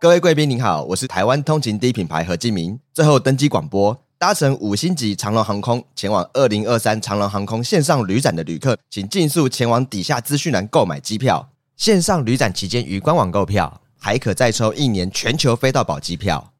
[0.00, 2.80] 各位贵宾您好，我是台湾通勤第一品牌何敬明。
[2.94, 11.50] 最后登机广播，搭乘五星级长龙航空前往二零二三长龙航空线上旅展的旅客，请尽速前往底下资讯栏购买机票。
[11.76, 16.50] 线上旅展期间于官网购票，还可再抽一年全球飞到宝机票。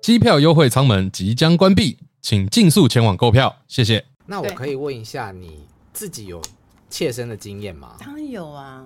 [0.00, 4.06] 机票优惠舱门即将关闭，请尽速前往购票，谢谢。
[4.24, 6.40] 那我可以问一下，你自己有
[6.88, 7.96] 切身的经验吗？
[8.00, 8.82] 当然有啊。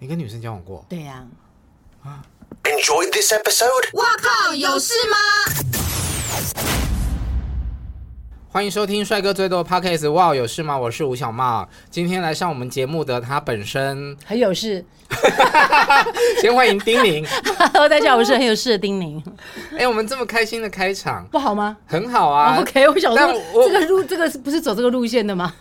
[0.00, 0.84] 你跟女生交往过？
[0.88, 1.26] 对呀。
[2.04, 2.22] 啊。
[2.62, 3.96] Enjoy this episode。
[3.96, 5.16] 哇靠，有事吗？
[8.48, 10.08] 欢迎收听帅哥最多 Podcast。
[10.12, 10.78] 哇，有事吗？
[10.78, 11.68] 我是吴小茂。
[11.90, 14.84] 今天来上我们节目的他本身很有事。
[16.40, 17.26] 先欢迎丁宁。
[17.72, 19.20] Hello， 大家好，我是很有事的丁宁。
[19.72, 21.76] 哎、欸，我们这么开心的开场，不好吗？
[21.86, 22.54] 很好啊。
[22.54, 25.52] Oh, OK，我想说，我这个路，这个不是走这个路线的吗？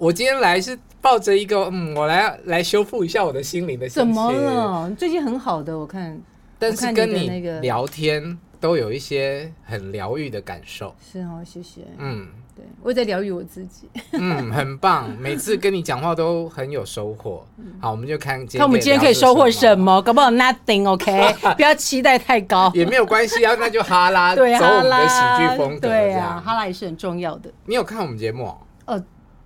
[0.00, 0.76] 我今天来是。
[1.02, 4.04] 抱着一个嗯，我来来修复一下我的心灵的心情。
[4.04, 4.90] 怎么了？
[4.98, 6.20] 最近很好的，我看。
[6.58, 10.94] 但是跟你聊天都有一些很疗愈的感受。
[11.10, 11.86] 是哦，谢谢。
[11.96, 13.88] 嗯，对，我也在疗愈我自己。
[14.12, 15.10] 嗯， 很棒。
[15.18, 17.46] 每次跟你讲话都很有收获。
[17.80, 18.58] 好，我们就看今天。
[18.58, 20.02] 看我们今天可以收获什么？
[20.02, 21.54] 搞不好 nothing，OK？
[21.56, 22.70] 不要期待太高。
[22.74, 24.34] 也没有关系啊，那就哈拉。
[24.34, 25.88] 对，走我们的喜剧风格。
[25.88, 27.50] 对啊，哈拉也是很重要的。
[27.64, 28.44] 你有看我们节目？
[28.44, 28.58] 哦。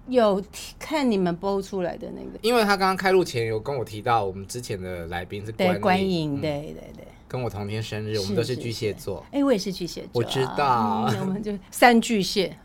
[0.08, 0.42] 有
[0.78, 9.24] 看你们播出来的那个，因为他刚刚开录前有跟我提到，我们之前的来宾是关对观影，对对对，跟我同天生日，我们都是巨蟹座。
[9.32, 12.56] 哎，我也是巨蟹座，我知道，我们就三巨蟹。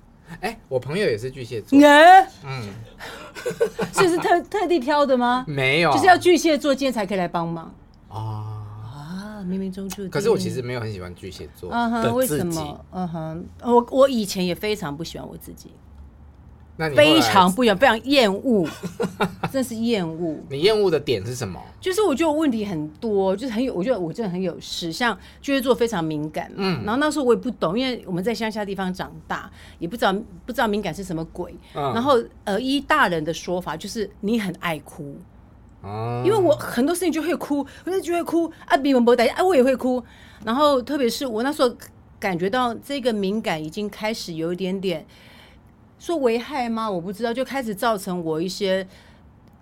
[0.42, 2.70] 哎，我朋友也是巨蟹座，嗯，
[3.94, 5.44] 这是特特地挑的吗？
[5.48, 7.74] 没有，就是要巨蟹座今天才可以来帮忙。
[8.10, 10.10] 啊啊，冥冥中注定。
[10.12, 12.86] 可是我其实没有很喜欢巨蟹座，嗯哼，为什么？
[12.92, 15.72] 嗯哼，我我以前也非常不喜欢我自己。
[16.96, 18.66] 非常不一样，非常厌恶，
[19.52, 20.38] 真是厌恶。
[20.50, 21.60] 你厌恶的点是什么？
[21.82, 24.90] 就是我觉得我问题很多，就是很有，我觉得我真的很有事。
[24.90, 30.14] 像巨蟹座非常敏感，嗯，然后那时候我也不懂，因为我们在乡下地方长大，也不知道
[30.46, 31.54] 不知道敏感是什么鬼。
[31.74, 35.18] 嗯、然后呃，依大人的说法，就是你很爱哭，
[35.82, 40.02] 哦、因为我很多事情就会哭，我就会哭啊，比文博大啊，我也会哭。
[40.46, 41.70] 然后特别是我那时候
[42.18, 45.06] 感觉到这个敏感已经开始有一点点。
[46.00, 46.90] 说危害吗？
[46.90, 48.88] 我不知道，就开始造成我一些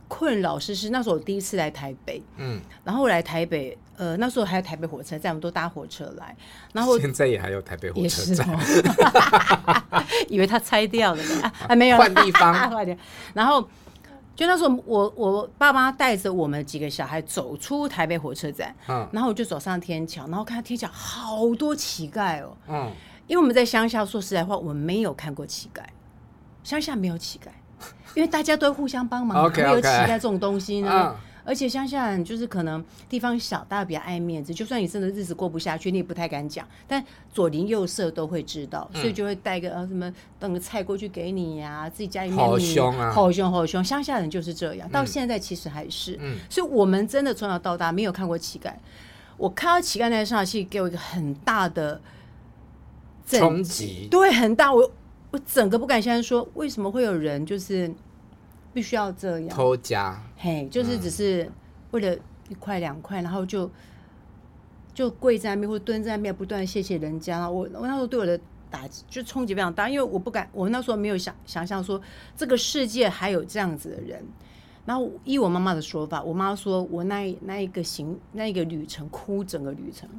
[0.07, 0.57] 困扰。
[0.59, 6.35] 是是，那时候我第一次来台北，嗯，然后我来台北，呃，那时候还有台北火车站，我们都搭火车来。
[6.71, 8.47] 然后现在也还有台北火车站，
[10.29, 12.53] 以为他拆掉了呢， 还没有 换地方。
[13.33, 13.61] 然后
[14.35, 22.91] 就那时候我，我我爸妈带着我们几个小孩走出台北火车站，嗯，然后我就走上天桥，然后看到天桥好多乞丐哦，嗯，
[23.25, 25.81] 因为我们在乡下，说实在话，我们没有看过乞丐。
[26.67, 27.47] 乡下没有乞丐，
[28.13, 31.15] 因为大家都互相帮忙， 没有乞丐这种东西呢。
[31.45, 36.67] 而且乡下人就是可能地方小，大家比较爱面子，就算你真的日子过不下去，你也不太敢讲。
[36.85, 37.01] 但
[37.33, 43.81] 左邻右舍都会知道，所以就会带个呃什么等个菜过去给你呀，自己家里面好凶啊，好凶好凶。
[43.81, 46.19] 乡下人就是这样，到现在其实还是。
[46.49, 48.73] 所以我们真的从小到大没有看过乞丐。
[49.37, 52.01] 我看到乞丐那一刹那，其实给我一个很大的
[53.25, 54.91] 冲击，对，很大我。
[55.37, 57.93] 我整个不敢相信，说为什么会有人就是
[58.73, 60.19] 必须要这样偷家？
[60.35, 61.47] 嘿，就是只是
[61.91, 62.17] 为了
[62.49, 63.69] 一块两块，然后就
[64.95, 67.47] 就跪在那边或蹲在那边，不断谢谢人家。
[67.47, 68.39] 我我那时候对我的
[68.71, 72.01] 打击就冲击非常大，因为我不敢，我那时候没有想想象说
[72.35, 74.25] 这个世界还有这样子的人。
[74.87, 80.09] 然后依我妈妈的说法，我妈说我那那一个行那一个旅程哭整个旅程。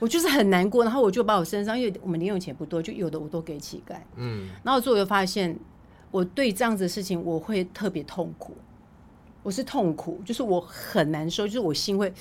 [0.00, 3.96] 我就是很难过，然后我就把我身上，因为我们零用钱不多，就有的我都给乞丐。
[4.16, 5.56] 嗯，然后最后我就发现，
[6.10, 8.54] 我对这样子的事情我会特别痛苦，
[9.42, 12.12] 我是痛苦，就是我很难受，就是我心会，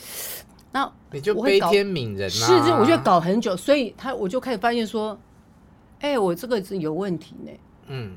[0.72, 5.18] 然后你就悲天悯人啊，是，是，我就搞很久，所以他我就开始发现说，
[6.00, 7.52] 哎、欸，我这个是有问题呢。
[7.88, 8.16] 嗯，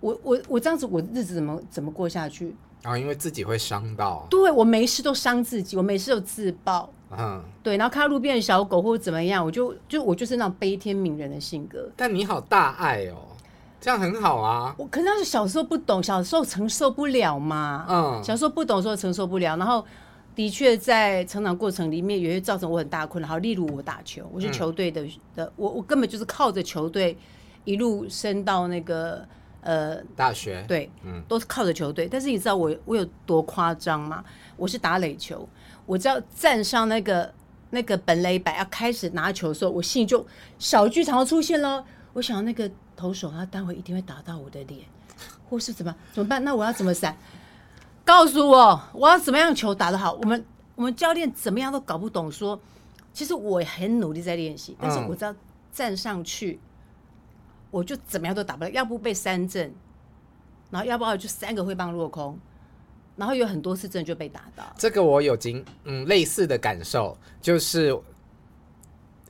[0.00, 2.54] 我我我这样子，我日子怎么怎么过下去？
[2.82, 6.90] 然后因为自己会伤到，对，我没事都伤自己，我没事都自爆。
[7.10, 11.88] 嗯，对，然后看到路边的小狗或者怎么样，我就就我就是那种悲天悯人的性格。
[11.96, 13.16] 但你好大爱哦，
[13.80, 14.74] 这样很好啊。
[14.76, 17.86] 我可能是小时候不懂，小时候承受不了嘛。
[17.88, 19.84] 嗯，小时候不懂的时候承受不了，然后
[20.34, 23.28] 的确在成长过程里面也会造成我很大的困扰。
[23.28, 27.16] 好，例如我打球，我是球队的、嗯、的，我我根本就是靠着球队
[27.64, 29.24] 一路升到那个
[29.60, 30.64] 呃大学。
[30.66, 32.08] 对，嗯，都是靠着球队。
[32.10, 34.24] 但是你知道我我有多夸张吗？
[34.56, 35.48] 我是打垒球。
[35.86, 37.32] 我只要站上那个
[37.70, 40.26] 那个本垒板要开始拿球的时候，我心里就
[40.58, 41.84] 小剧场要出现了。
[42.12, 44.82] 我想那个投手他待会一定会打到我的脸，
[45.48, 46.42] 或是怎么怎么办？
[46.44, 47.16] 那我要怎么闪？
[48.04, 50.12] 告诉我我要怎么样球打得好？
[50.14, 50.44] 我们
[50.74, 52.62] 我们教练怎么样都搞不懂说，说
[53.12, 55.34] 其实我很努力在练习，但是我只要
[55.72, 56.60] 站上去，
[57.70, 59.74] 我就怎么样都打不了，要不被三振，
[60.70, 62.38] 然后要不然就三个挥棒落空，
[63.16, 64.64] 然后有很多次真的就被打到。
[64.76, 67.98] 这个我有经嗯类似的感受，就是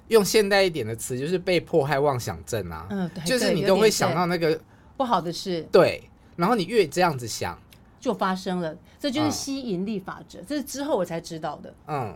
[0.08, 2.86] 用现代一点的词，就是被迫害妄想症啊。
[2.90, 4.60] 嗯，对，就是你都会想到那个
[4.96, 5.66] 不好的事。
[5.72, 6.02] 对，
[6.36, 7.58] 然后你越这样子想，
[8.00, 8.76] 就发生了。
[8.98, 11.74] 这就是吸引力法则，嗯、这是之后我才知道的。
[11.86, 12.14] 嗯，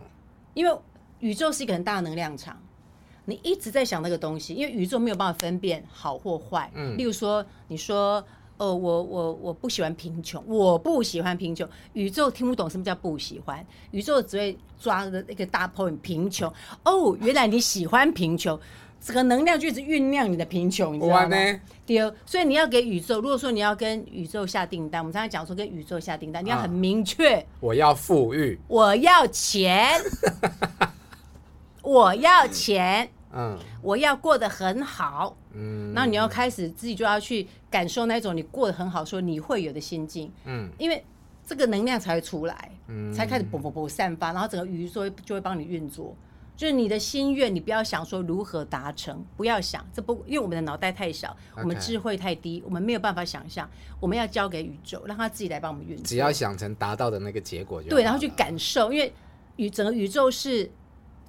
[0.53, 0.77] 因为
[1.19, 2.61] 宇宙是一个很大的能量场。
[3.25, 6.69] 你一直在想那个东西，因为宇宙没有办法分辨好或坏。
[6.73, 8.21] 嗯，例如说，你说，
[8.61, 16.47] 哦，我我我不喜欢贫穷，我不喜欢贫穷，宇宙听不懂什么叫不喜欢，宇宙只会抓着那个大 point 贫穷。
[16.83, 18.59] 哦，原来你喜欢贫穷，
[19.03, 21.59] 这个能量就一直酝酿你的贫穷，你知道吗？
[21.87, 29.99] 对，所以你要给宇宙，如果说你要跟宇宙下订单，我们刚才讲说跟宇宙下订单，你要很明确，我要富裕，我要钱。
[31.81, 41.03] 我要钱，嗯，我要过得很好，嗯，然后你要开始自己就要去感受那种你过得很好，说你会有的心境，嗯，因为
[41.45, 46.15] 这个能量才会出来，嗯，才开始啵啵啵散发，然后整个宇宙就会帮你运作。
[46.57, 53.67] 就是你的心愿，你不要想说如何达成，不要想这不，因为我们的脑袋太小，我们智慧太低，我们没有办法想象，
[53.99, 56.05] 我们要交给宇宙，让他自己来帮我们运作。
[56.05, 59.11] 只要想成达到的那个结果就对，然后去感受，因为
[59.55, 60.69] 宇整个宇宙是。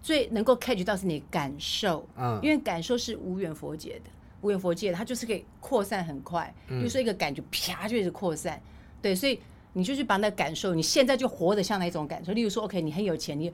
[0.03, 4.11] 最能够 catch 到是你的感受，嗯，因为感受是无远佛界的，
[4.41, 8.61] 无远佛界的，它就是可以扩散很快，比如说一个感觉啪就一直扩散，
[9.01, 9.39] 对，所以
[9.73, 13.53] 你就去把那个感受，你现在就活得像那种感受，例如说，OK，你很有钱，你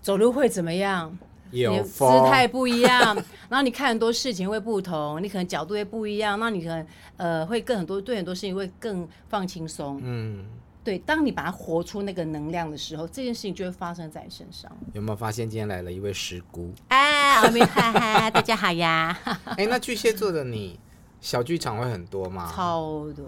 [0.00, 1.16] 走路会怎么样？
[1.50, 3.14] 有你姿态不一样，
[3.48, 6.86] 然后你看很多事情会不同，你可能角度会不一样，那你可能
[7.16, 10.44] 呃会更很多对很多事情会更放轻松，嗯。
[10.84, 14.70] 对，当你把它活出那个能量的时候，这件事情就会发生在你身上。
[14.92, 16.70] 有没有发现今天来了一位师姑？
[16.88, 19.18] 哎，阿明哈哈，大家好呀！
[19.56, 20.78] 哎，那巨蟹座的你，
[21.22, 22.52] 小剧场会很多吗？
[22.54, 23.24] 超多，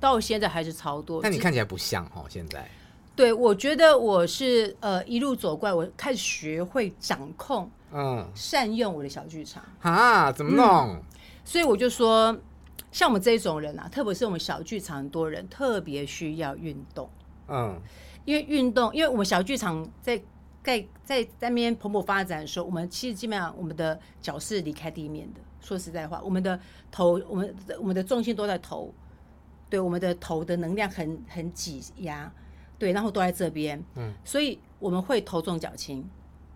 [0.00, 1.22] 到现在还是超多。
[1.22, 2.68] 但你看起来不像哦，现在。
[3.14, 10.66] 对，我觉得我是呃一路走过来，我开始学会掌控，嗯，善用我的小剧场啊，怎么弄？
[10.66, 11.02] 嗯，
[11.44, 12.36] 所以我就说。
[12.90, 17.08] 像我们这种人啊，特别是我们小剧场多人，特别需要运动。
[17.48, 17.78] 嗯，
[18.24, 20.20] 因为运动，因为我们小剧场在
[20.62, 25.40] 在在在那边蓬勃发展的时候，我们其实基本上我们的脚是离开地面的。
[25.60, 26.58] 说实在话，我们的
[26.90, 28.92] 头，我们我们的重心都在头，
[29.68, 32.32] 对，我们的头的能量很很挤压，
[32.78, 33.82] 对，然后都在这边。
[33.96, 36.08] 嗯，所以我们会头重脚轻。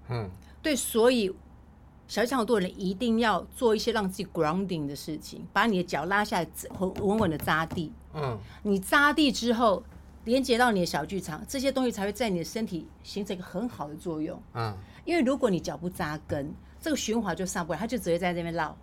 [0.08, 0.31] 嗯，
[0.62, 1.35] 对，所以。
[2.12, 6.47] 小剧场多人一定要做一些让自己 grounding 的事情，把你的脚拉下来，
[6.79, 7.91] 稳稳稳的扎地。
[8.12, 9.82] 嗯，你扎地之后，
[10.25, 14.38] 连接到你的小剧场，这些东西才会在你的身体形成一个很好的作用。
[14.53, 14.76] 嗯，
[15.06, 18.76] 因为如果你脚不扎根，这个循环就上不来，它就只会在这边绕。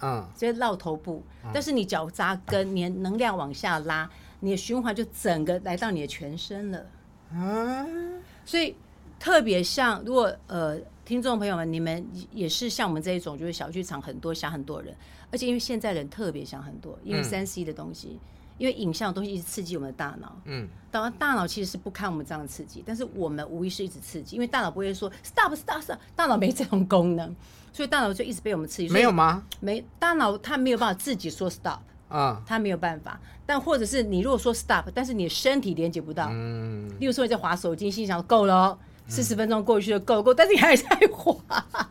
[0.00, 1.22] 嗯，直接绕头部。
[1.52, 4.08] 但是你脚扎根，你的能量往下拉，
[4.40, 6.86] 你的循环就整个来到你的全身了。
[7.30, 8.74] 嗯，所以
[9.20, 10.80] 特别像如果呃。
[11.04, 14.94] 听众朋友们，你们也是像我们这一种，就是小剧场很多，想很多人，
[15.30, 18.20] 而且因为现在人特别想很多，因为三 C 的东西，嗯、
[18.58, 27.34] 因为影像的东西一直刺激我们的大脑，嗯，当然大脑其实是不看我们这样的刺激，但是我们无疑是一直刺激，因为大脑不会说 stop stop stop，大脑没这种功能，
[27.70, 28.88] 所以大脑就一直被我们刺激。
[28.88, 29.44] 没有吗？
[29.60, 33.20] 没，大脑它没有办法自己说 stop 啊，它没有办法。
[33.44, 38.78] 但或者是你如果说 stop，但是你的身体连接不到，嗯，例如说你在划手机，心想够了哦。
[39.06, 41.36] 四十分钟过去就，够够，但是你还在滑，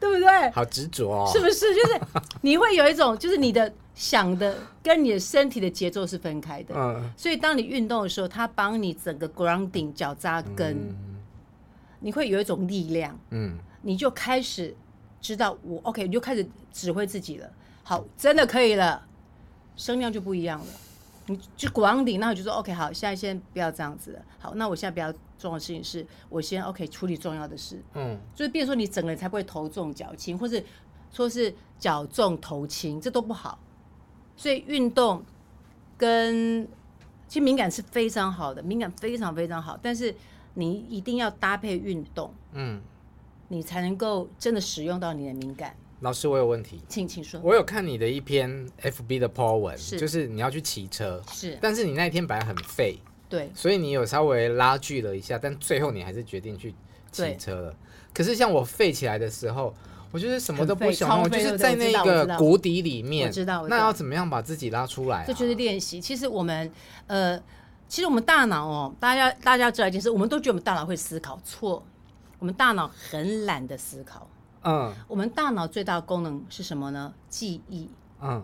[0.00, 0.50] 对不对？
[0.50, 1.74] 好执着哦，是不是？
[1.74, 2.00] 就是
[2.40, 6.74] 你会有一种，就是你的想的跟你的身体的节奏是分开的。
[6.74, 11.16] 嗯，所以当你运动的时候，它帮你整个 grounding 脚扎根，嗯，
[12.00, 13.18] 你会有一种力量。
[13.30, 14.74] 嗯，你就开始
[15.20, 17.50] 知道我 OK，你就开始指挥自己了。
[17.82, 19.02] 好，真的可以了，
[19.76, 20.66] 声量就不一样了。
[21.30, 24.22] 你就 grounding，那我就说 OK，好，现在先不要这样子了。
[24.38, 25.18] 好，那我现在比较。
[25.40, 30.62] 重要的事情是我先 OK 处理重要的事，嗯，所以变成说你整个人才不会头重脚轻，或是
[31.10, 33.58] 说是脚重头轻，这都不好。
[34.36, 35.24] 所以运动
[35.96, 36.68] 跟
[37.26, 40.14] 其实敏感是非常好的，敏感非常非常好，但是
[40.52, 42.82] 你一定要搭配运动，嗯，
[43.48, 45.74] 你才能够真的使用到你的敏感。
[46.00, 47.38] 老师，我有问题，请请说。
[47.42, 52.98] 我有看你的一篇 FB 的 po 文，是就是你要去骑车，是，但是你那一天本来很废。
[53.28, 56.74] 对，所以你有稍微拉锯了一下，但最后你还是决定去
[57.12, 57.76] 骑车了。
[58.12, 59.72] 可是像我废起来的时候，
[60.10, 63.28] 我就是什么都不想，我就是在那个谷底里面。
[63.28, 65.24] 我知道，那要怎么样把自己拉出来啊？
[65.26, 66.00] 这就是练习。
[66.00, 66.72] 其实我们
[67.06, 67.38] 呃，
[67.88, 71.84] 其实我们大脑哦，大家大家知道一件事，我们都觉得我们大脑会思考，错，
[72.40, 74.28] 我们大脑很懒得思考。
[74.62, 77.12] 嗯，我们大脑最大的功能是什么呢？
[77.28, 77.88] 记忆。
[78.20, 78.42] 嗯，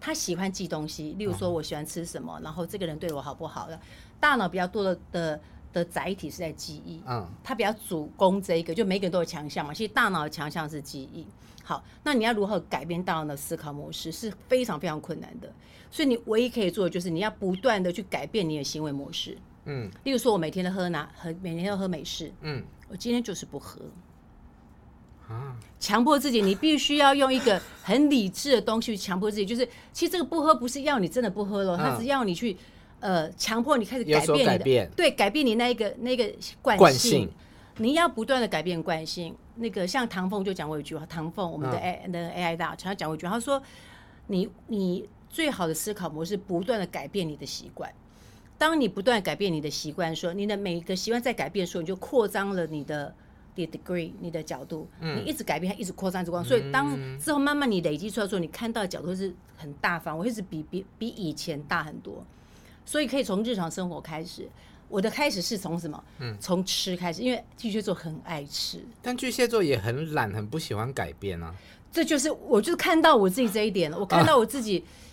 [0.00, 3.80] 他喜欢记东西，例如说我喜欢吃什么，然后这个人对我好不好的，
[4.20, 5.40] 大脑比较多的的
[5.72, 7.02] 的载体是在记忆。
[7.06, 9.74] 嗯，他比较主攻这一个，就每个人都有强项嘛。
[9.74, 11.26] 其实大脑的强项是记忆。
[11.64, 15.52] 好，那你要如何改变大脑的思考模式是非常非常困难的。
[15.90, 19.36] 所以你唯一可以做的就是你要不断的去改变你的行为模式。
[19.64, 22.32] 嗯，例如说，我每天都喝拿喝，每天都喝美式。
[22.42, 23.80] 嗯，我今天就是不喝。
[25.28, 29.46] 啊，强迫自己，你必须要用一个很理智的东西去强迫自己。
[29.46, 32.56] 就是，其实这个不喝不是要你真的不喝了，他只要你去
[33.00, 36.30] 呃强迫你开始改变你的，变对，改变你那一个那个
[36.62, 37.10] 惯性。
[37.10, 37.30] 性
[37.78, 39.34] 你要不断的改变惯性。
[39.56, 43.62] 那个像唐凤就讲过一句话，唐凤我们的 A 的 AI 大厂，他讲过一句话，他说
[44.26, 45.08] 你你。
[45.28, 47.92] 最好的思考模式，不断的改变你的习惯。
[48.56, 53.14] 当你不断改变你的习惯，说你的每一个习惯在改变的时候，你就扩张了你的
[53.64, 54.88] degree，你的角度。
[54.98, 56.44] 嗯、你一直改变，它一直扩散，一直扩张。
[56.44, 62.24] 所以当之后慢慢你累积出来的时候，你看到的角度是很大方，我一直比比比以前大很多。
[62.84, 64.48] 所以可以从日常生活开始。
[64.88, 66.04] 我的开始是从什么？
[66.18, 71.54] 嗯，从吃开始，因为巨蟹座很爱吃，但巨蟹座也很懒，很不喜欢改变啊。
[71.92, 74.80] 这就是我就是看到我自己这一点了，我看到我自己。
[74.80, 75.04] 啊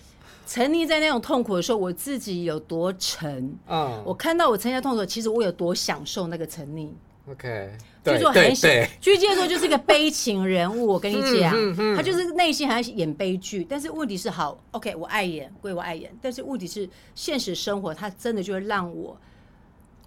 [0.45, 3.57] 沉溺在那种痛苦的时候，我自己有多沉？
[3.65, 6.89] 嗯，我看到我沉溺在痛苦的时候，其实我有多享受那个沉溺。
[7.29, 7.71] OK，
[8.03, 8.67] 巨蟹座很喜，
[8.99, 10.85] 巨蟹座就是一个悲情人物。
[10.85, 13.63] 我跟你讲，嗯嗯、他就是内心还在演悲剧。
[13.63, 19.17] 但是问题是，好，OK，我爱演归我爱演，但是问题是，现实生活他真的就会让我，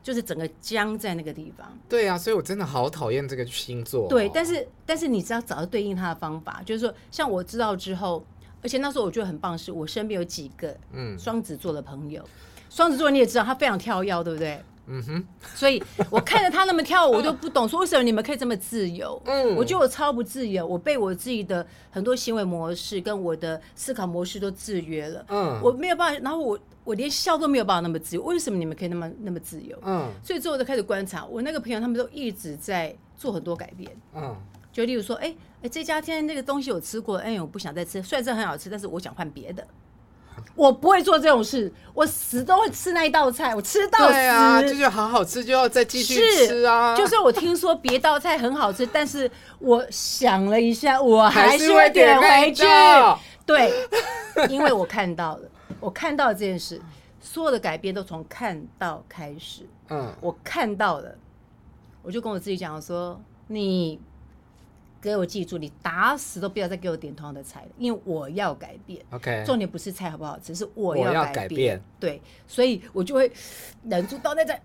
[0.02, 1.66] 就是整个僵在那个地方。
[1.88, 4.08] 对啊，所以我真的好讨厌这个星座、哦。
[4.11, 8.25] 对，但是但是你只要找到对应他的方法，就是说，像我知道之后。
[8.62, 12.26] 而且那时候我觉得很棒，是我身边有几个嗯双子座的朋友，
[12.68, 14.61] 双、嗯、子座你也知道他非常跳跃，对不对？
[14.87, 15.25] 嗯哼。
[15.55, 19.21] 所以我看着他那么跳，我就不懂说为什么你们可以这么自由。
[19.26, 19.55] 嗯。
[19.57, 25.25] 我觉得我超不自由，我被我自己的很多行为模式跟我的思考模式都制约了。
[25.28, 25.61] 嗯。
[25.62, 28.23] 我没有办法，然后我我连笑都没有办法那么自由。
[28.23, 29.76] 为什么你们可以那么那么自由？
[29.85, 30.11] 嗯。
[30.23, 33.90] 所以之后我就开始观察我那个朋友，他们都一直在做很多改变。
[34.14, 34.37] 嗯。
[34.73, 38.02] 就例如说，哎哎，这家店那个东西我吃过，哎，我不想再吃。
[38.02, 39.66] 虽然这很好吃，但是我想换别的。
[40.55, 44.12] 我不会做这种事，我死都会吃那一道菜，我吃到死。
[44.12, 46.97] 对啊，这就好好吃，就要再继续吃啊。
[46.97, 52.64] 就是我听说别道菜很好吃，但是我想了一下，我还是会点回去。
[53.45, 53.73] 对，
[54.49, 56.81] 因为我看到了，我看到了这件事，
[57.21, 59.69] 所有的改变都从看到开始。
[59.90, 61.14] 嗯，我看到了，
[62.02, 64.00] 我就跟我自己讲说，你。
[65.10, 69.04] 给我记住，你打死都不要再给我点同样的菜了，因为我要改变。
[69.10, 71.80] OK，重点不是菜好不好吃，是我要改变。
[72.00, 73.30] 对，所以我就会
[73.84, 74.60] 忍住到那在。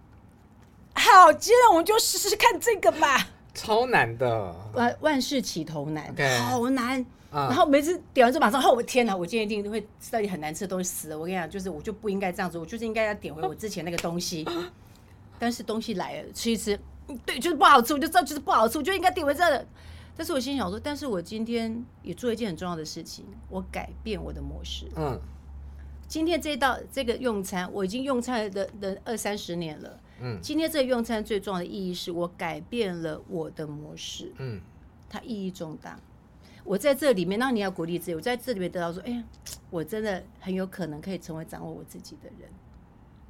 [0.93, 3.29] 好，接着我们就试试看这个吧。
[3.53, 6.37] 超难的，万万事起头难，Okay.
[6.39, 7.05] 好难。
[7.33, 7.47] Uh.
[7.47, 11.17] 然后每次点完之后马上，哦，我天哪，我今天一定会吃到一很难吃的东西死了。
[11.17, 14.45] 我跟你讲，就是我就不应该这样子，我就是应该要点回我之前那个东西。
[15.39, 16.77] 但是东西来了，吃一吃，
[17.25, 19.65] 对，就是不好吃，我就知道就是不好吃，我就应该点回这的。
[20.21, 24.87] 但是我心想说，但是我今天也做一件很重要的事情，我改变我的模式。
[24.95, 25.19] 嗯，
[26.07, 29.99] 今天这道这个用餐，我已经用餐的的二三十年了。
[30.21, 34.31] 嗯，今天这个用餐最重要的意义是我改变了我的模式。
[34.37, 34.61] 嗯，
[35.09, 35.99] 它意义重大。
[36.63, 39.23] 我在这里面，那你要鼓励自己，我在这里面得到说，哎呀，
[39.71, 42.47] 我真的很有可能可以成为掌握我自己的人。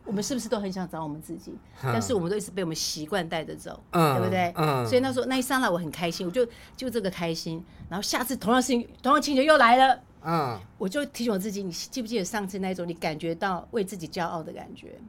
[0.04, 1.54] 我们是不是都很想找我们自己？
[1.82, 4.52] 但是我们都一直被我们习惯带着走，嗯、对不对？
[4.58, 7.64] 嗯、所以那时候那一刹那我很开心，我就就这个开心。
[7.88, 15.00] 然后下次同样事情，同样情节又来了，嗯、我就提醒我自己：你记不记得上次那种你感觉到为自己骄傲的感觉？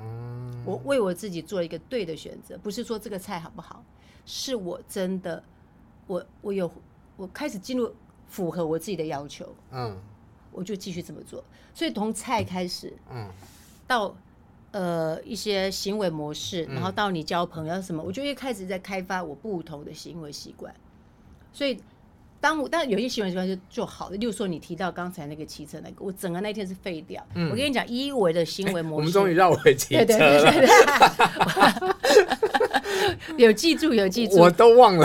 [0.00, 3.84] 嗯、我为我自己做一个对的选择，不是说这个菜好不好，
[4.24, 5.42] 是我真的，
[6.06, 6.68] 我我有
[7.16, 7.94] 我开始进入
[8.26, 9.96] 符合我自己的要求，嗯、
[10.50, 11.44] 我就继续这么做。
[11.74, 13.28] 所以从菜开始，嗯、
[13.86, 14.16] 到。
[14.72, 20.72] 呃，一些行为模式，然后到你交朋友什么，嗯、我就一开始在开发我不同的行为习惯。
[21.52, 21.76] 所以，
[22.40, 24.16] 当我但有些行为习惯就就好了。
[24.16, 27.20] 例如说，你提到刚才那个骑车那个，我整个那天是废掉。
[27.34, 30.06] 嗯、我跟你讲，一维的行为模式，欸、我们终于绕回骑车了。
[30.06, 30.66] 对对对
[33.36, 35.04] 对 有记住，有记住，我都忘了。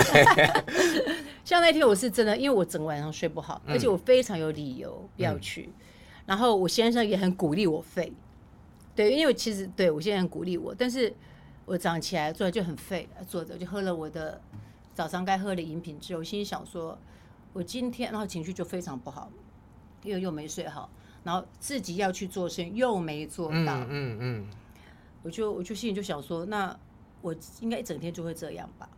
[1.44, 5.62] 像那天我是真的，因为我整个晚上睡不好，嗯、而且我非常有理由不要去。
[5.62, 5.74] 嗯、
[6.26, 8.12] 然后我先生也很鼓励我废。
[8.96, 11.14] 对，因为其实对我现在很鼓励我，但是
[11.66, 14.40] 我早上起来坐着就很废，坐着就喝了我的
[14.94, 16.98] 早上该喝的饮品之后，我心里想说，
[17.52, 19.30] 我今天然后情绪就非常不好，
[20.02, 20.90] 因为又没睡好，
[21.22, 24.46] 然后自己要去做事又没做到，嗯嗯，嗯
[25.22, 26.74] 我就我就心里就想说，那
[27.20, 28.88] 我应该一整天就会这样吧。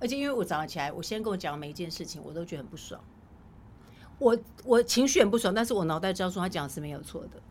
[0.00, 2.98] 而且因为我早上起来，我先跟我讲每一件事情，我都觉得很不爽。
[4.18, 7.42] 我我情绪很不爽，但是我脑袋知道说他讲的是没有错的。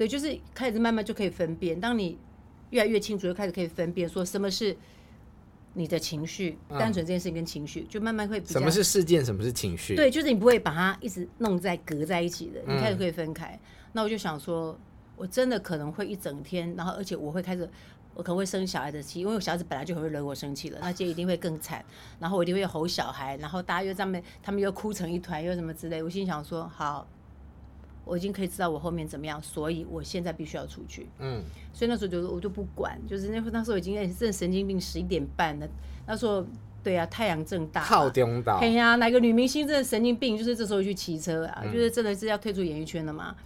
[0.00, 1.78] 对，就是开始慢慢就可以分辨。
[1.78, 2.16] 当你
[2.70, 4.74] 越来越清楚，就开始可以分辨说什么是
[5.74, 8.52] 你的情绪，嗯、单纯这件事情跟情绪，就慢慢会比较。
[8.54, 9.94] 什么是事件，什么是情绪？
[9.94, 13.48] 对，就是你不会把它一直弄在隔在一起的，你开始可以分开。
[13.48, 13.60] 嗯、
[13.92, 14.74] 那我就想说，
[15.16, 17.68] 我真的可能会一整天，然后而且我会开始。
[18.12, 21.82] 我可能会生小孩的气，因为我小孩子本来就很会惹我生气了，那今天一定会更惨。
[22.18, 26.02] 然后我一定会吼小孩，然后大家又在那，他们又哭成一团，又什么之类。
[26.02, 27.06] 我心想说，好，
[28.04, 31.08] 我已经可以知道我后面怎么样，所以我现在必须要出去。
[31.18, 31.42] 嗯，
[31.72, 35.68] 所以那时候就我就不管，就是那那时候已经真神经病，十一点半了。
[36.06, 36.44] 那时候
[36.82, 38.58] 对啊，太阳正大，靠中岛。
[38.60, 40.36] 哎呀，哪个女明星真的神经病？
[40.36, 43.36] 就是这时候去骑车啊，嗯、就是真的是要退出演艺圈了嘛。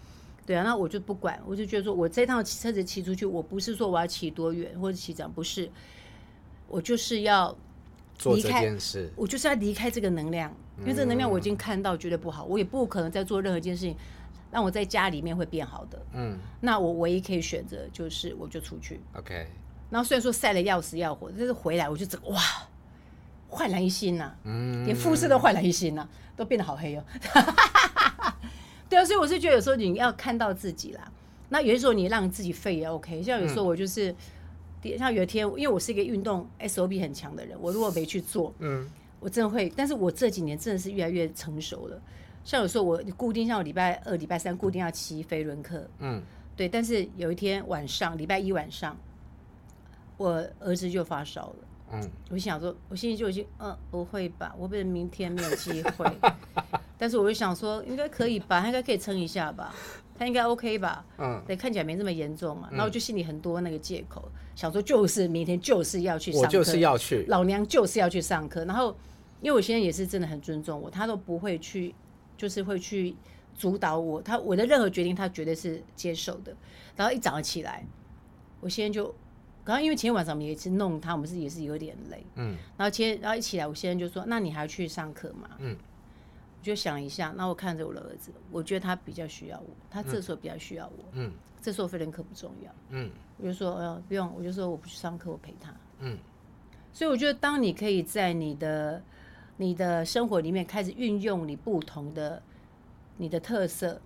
[0.46, 5.70] 对啊，那我就不管，我就觉得说，我这趟车子骑出去，我不是说我要骑多远或者骑这样，不是，
[6.68, 7.60] 我就是要离开，
[8.18, 13.96] 做这件事，我就是要离开这个能量，因为这个能量我已经看到，觉得不好，我也不可能再做任何一件事情
[14.54, 16.00] 让我在家里面会变好的。
[16.12, 19.00] 嗯，那我唯一可以选择就是，我就出去。
[19.16, 19.44] OK，
[19.90, 22.40] 然后虽然说晒得要死要活，但是回来我就整个哇，
[23.48, 27.04] 焕然一新呐、啊，嗯，连肤色都焕然一新呐、啊，都变得好黑哦。
[28.88, 31.10] 对啊，所以我是觉得有时候你要看到自己啦。
[31.48, 33.20] 那有些时候你让自己废也 OK。
[33.24, 34.14] 像有时候我就是，
[34.84, 39.72] 嗯、像有一天，因为我是一个运动 SOP 很强的人，我如果没去做，嗯，我真的会。
[39.74, 42.00] 但是我这几年真的是越来越成熟了。
[42.44, 46.22] 像有时候我固定，像我礼拜二、礼拜三固定要骑飞轮课，嗯，
[46.56, 46.68] 对。
[46.68, 48.96] 但是有一天晚上，礼拜一晚上，
[50.16, 51.56] 我儿子就发烧了。
[51.92, 54.54] 嗯，我想说，我心里就已经，嗯，不会吧？
[54.58, 56.06] 我不是明天没有机会，
[56.98, 58.60] 但是我就想说，应该可以吧？
[58.60, 59.74] 他应该可以撑一下吧？
[60.18, 61.04] 他应该 OK 吧？
[61.18, 62.68] 嗯，对，看起来没这么严重嘛。
[62.70, 68.64] 然后我就心里很多那个借口，想说就是明天就是要去上课，我就是要去，老娘就是要去上课。
[68.64, 68.96] 然后，
[69.40, 71.94] 因为我现在也是真的很尊重我，他都不会去，
[72.44, 73.16] 就是会去
[73.56, 74.20] 主导我。
[74.20, 76.54] 他我的任何决定，他绝对是接受的。
[76.94, 77.82] 然后一早上起来，
[78.60, 79.14] 我现在就。
[79.66, 82.22] 刚刚因为前天晚上我们也是弄他，我们是也是有点累。
[82.34, 82.54] 嗯。
[82.76, 85.74] 然后今然后一起来，我先生就说：“那你还要去上课吗？”嗯。
[86.58, 91.04] 我就想一下，那我看着我的儿子，我觉得他比较需要我，他这时候比较需要我。
[91.12, 91.32] 嗯。
[91.62, 92.70] 这时候飞轮课不重要。
[92.90, 93.10] 嗯。
[93.38, 96.18] 我就说：“呃，不用。”我就说：“我不去上课，我陪他。”嗯。
[96.92, 99.02] 所以我觉得，当你可以在你的
[99.56, 102.42] 你的生活里面开始运用你不同的
[103.16, 104.00] 你的特色、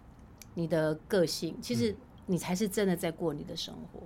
[0.55, 1.95] 你的个性，其实
[2.27, 4.01] 你才是真的在过你的生活。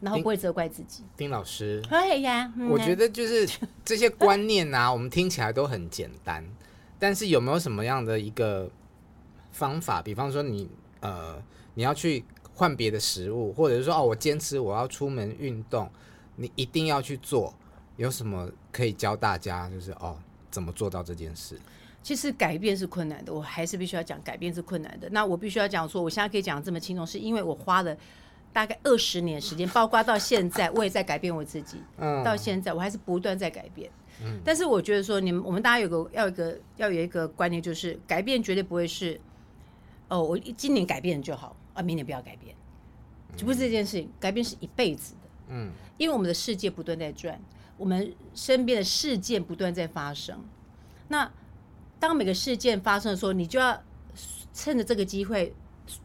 [0.00, 1.04] 然后不会责怪自己。
[1.16, 2.52] 丁老师，可以呀。
[2.70, 3.48] 我觉得就是
[3.84, 6.44] 这些观念啊， 我们听起来都很简单，
[6.98, 8.70] 但是有没有什么样的一个
[9.52, 10.02] 方法？
[10.02, 10.68] 比方说你
[11.00, 11.40] 呃，
[11.74, 15.88] 你要去换别的食物，或者是说哦，我坚持我要出门运动，
[16.36, 17.54] 你一定要去做，
[17.96, 19.68] 有什么可以教大家？
[19.68, 20.18] 就是哦，
[20.54, 21.58] 怎么做到这件事？
[22.00, 25.08] 其实改变是困难的，我还是必须要讲，改变是困难的。
[25.10, 27.96] 那我必须要讲说，我现在可以讲这么轻松，是因为我花了。
[28.52, 31.78] 大概二十年时间，包括到现在，我也在改变我自己。
[31.98, 33.90] 嗯，到现在我还是不断在改变。
[34.22, 39.20] 嗯，但是我觉得说，你们我们大家有个要一个要有一个观念，就是改变绝对不会是
[40.06, 42.54] 哦，我今年改变就好啊，明年不要改变，
[43.36, 44.08] 就不是这件事情。
[44.20, 45.20] 改变是一辈子的。
[45.48, 47.36] 嗯，因为我们的世界不断在转，
[47.76, 50.38] 我们身边的事件不断在发生。
[51.08, 51.30] 那
[51.98, 53.82] 当每个事件发生的时候，你就要
[54.52, 55.54] 趁着这个机会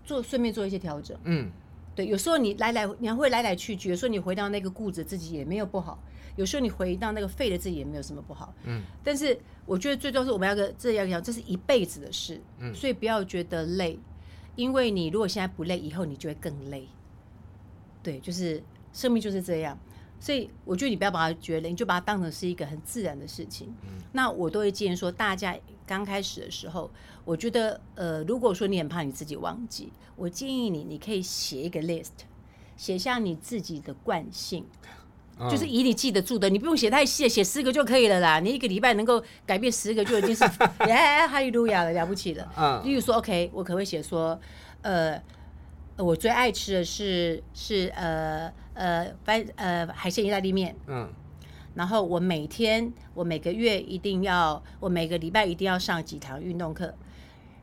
[0.04, 1.18] 做顺便做一些调整。
[1.24, 1.50] 嗯。
[1.96, 3.90] 对，有时候你来来，你还会来来去去。
[3.90, 6.00] 有时候你回到那个固执自己也没有不好，
[6.38, 8.54] 有时候你回到那个废的自己也没有什么不好。
[8.64, 8.82] 嗯。
[9.04, 12.40] 但是我觉得最重要是我们要个这样讲，这是一辈子的事。
[12.60, 12.74] 嗯。
[12.74, 14.00] 所以不要觉得累，
[14.56, 16.88] 因为你如果现在不累，以后你就会更累。
[18.02, 19.78] 对，就是生命就是这样。
[20.20, 23.74] 所以我觉得你不要把它觉得，你就把它当成是一个很自然的事情。
[23.84, 24.02] 嗯。
[24.12, 25.56] 那我都会建议说，大家
[25.88, 26.90] 刚开始的时候。
[27.26, 32.26] 我觉得，呃，如果说你很怕你自己忘记，我建议你，你可以写一个 list，
[32.76, 34.66] 写下你自己的惯性，
[35.38, 38.40] 嗯、就是以你记得住的，你不用写太细，写十个就可以了啦。
[38.40, 40.44] 你一个礼拜能够改变十个，就已经是
[40.88, 42.52] 耶，哈利路亚了，了不起了。
[42.58, 44.40] 嗯，例如说，OK，我可不可以写说，
[44.82, 45.22] 呃，
[46.04, 50.76] 我最爱吃的是是呃呃番呃海鲜意大利面。
[50.88, 51.08] 嗯。
[51.76, 56.94] 然后我每天，我每个月一定要，我每个礼拜一定要上几堂运动课。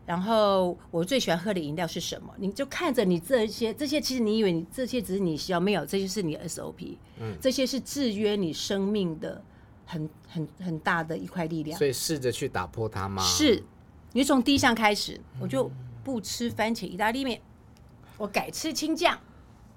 [0.06, 2.32] 然后我最喜欢喝的饮料是什么？
[2.38, 9.42] 你就看着你这些，这些其实你以为你这些只是你需要，没有，这些是你的 SOP，嗯，这些是制约你生命的
[9.84, 11.76] 很很很大的一块力量。
[11.76, 13.20] 所以试着去打破它吗？
[13.20, 13.64] 是，
[14.12, 15.68] 你从第一项开始，我就
[16.04, 17.42] 不吃番茄意大利面，
[18.18, 19.18] 我改吃青酱。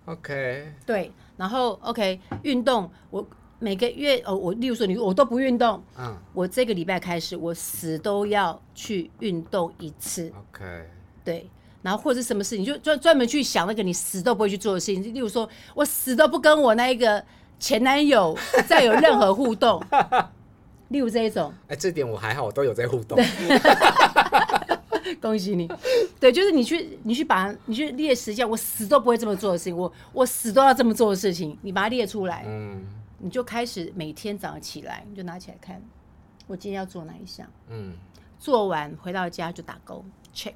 [0.06, 3.24] OK，对，然后 OK 运动，我
[3.60, 10.88] 每个月哦，我例如说你我都不运动，嗯，我这个礼拜开始我死都要去运动一次，OK，
[11.24, 11.48] 对，
[11.84, 17.24] 然后或者什么事情就专专门去想那个你死都不会去做的事情，例如说我死都不跟我那一个
[17.60, 19.80] 前男友 再有任何互动，
[20.88, 23.20] 例如这一种，哎，这点我还好，我都有在互动。
[25.22, 25.68] 恭喜你，
[26.20, 32.82] 对，就是你去，你去把你去列十件我死都不会这么做的事情，我我死都要这么做的事情，你把它列出来，嗯，
[33.18, 35.82] 你就开始每天早上起来，你就拿起来看，
[36.48, 37.94] 我今天要做哪一项，嗯，
[38.38, 40.54] 做完回到家就打勾，check，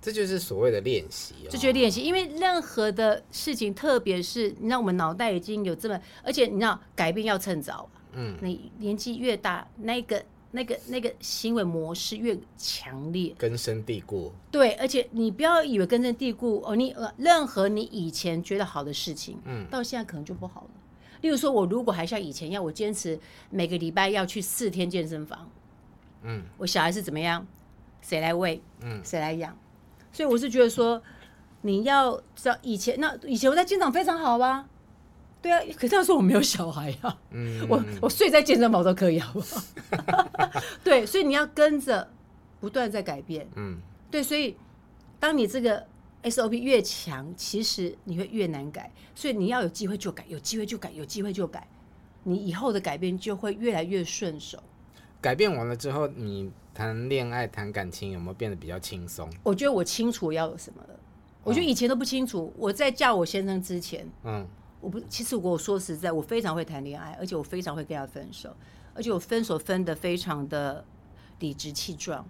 [0.00, 10.24] 这就是所谓的练习，这就是练习，因为任何的事情，特别是你知道我们脑袋已经有这么，而且你知道改变要趁早，嗯，你年纪越大，那个。
[10.52, 14.32] 那个那个行为模式越强烈，根深蒂固。
[14.50, 20.70] 对，而且你不要以为根深蒂固哦，你呃，任何你以前觉得好的事情，嗯，到现在可能就不好了。
[21.22, 23.18] 例如说，我如果还像以前一样，我坚持
[23.50, 25.50] 每个礼拜要去四天健身房，
[26.22, 27.46] 嗯，我小孩是怎么样，
[28.00, 29.56] 谁来喂，嗯，谁来养？
[30.12, 31.02] 所以我是觉得说，
[31.62, 34.68] 你要知道以前那以前我在健身房非常好吧。
[35.42, 39.62] 对啊，可是他说我没有小孩啊，嗯，我我睡在健身房都可以，好不好？
[40.82, 42.08] 对，所以你要跟着
[42.60, 43.78] 不断在改变，嗯，
[44.10, 44.56] 对，所以
[45.20, 45.86] 当你这个
[46.24, 51.68] SOP 越强，其实你会越难改，所以你要有机会就改，有机会就改，有机会就改，
[52.24, 54.60] 你以后的改变就会越来越顺手。
[55.20, 59.30] 改变完了之后，你谈恋爱、谈感情有没有变得比较轻松？
[59.44, 60.98] 我觉得我清楚要有什么了，
[61.44, 62.52] 我觉得以前都不清楚。
[62.56, 64.44] 我在嫁我先生之前，嗯。
[64.80, 68.54] 我不，其实我说实在，我非常会谈恋爱，而且我非常会跟他分手，
[68.94, 70.84] 而且我分手分的非常的
[71.40, 72.24] 理直气壮。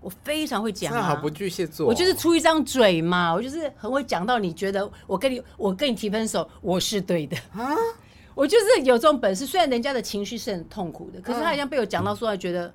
[0.00, 7.76] 我非常会讲、啊，好不巨蟹座、哦，我就是出一张嘴嘛，我就是很会讲到你觉得我跟你我跟你提分手，我是对的啊，
[8.34, 9.44] 我就是有这种本事。
[9.44, 12.72] 虽然人家的情绪是很痛苦的，可是他好像被我讲到说，他觉得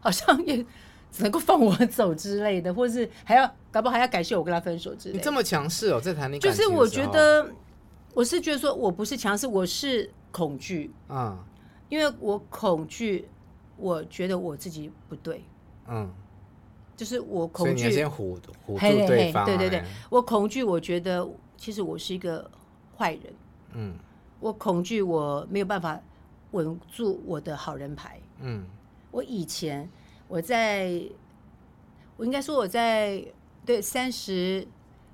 [0.00, 0.64] 好像也。
[1.10, 5.18] 只能够放我走之类的，或者是还要搞不好还要感谢我跟他分手之类的。
[5.18, 7.50] 你这么强势哦，在谈恋爱就是我觉得，
[8.14, 11.44] 我是觉得说我不是强势，我是恐惧啊，
[11.88, 13.26] 因为我恐惧，
[13.76, 15.42] 我觉得我自己不对，
[15.88, 16.08] 嗯，
[16.96, 17.86] 就是我恐惧。
[17.86, 18.52] 你先唬唬住
[19.06, 22.48] 对方，对对对，我恐惧，我觉得其实我是一个
[22.96, 23.22] 坏人，
[23.72, 23.94] 嗯，
[24.40, 25.98] 我恐惧我没有办法
[26.50, 28.64] 稳住我的好人牌，嗯，
[29.10, 29.88] 我以前。
[30.28, 31.02] 我在，
[32.16, 33.24] 我应该说我在
[33.64, 34.66] 对三十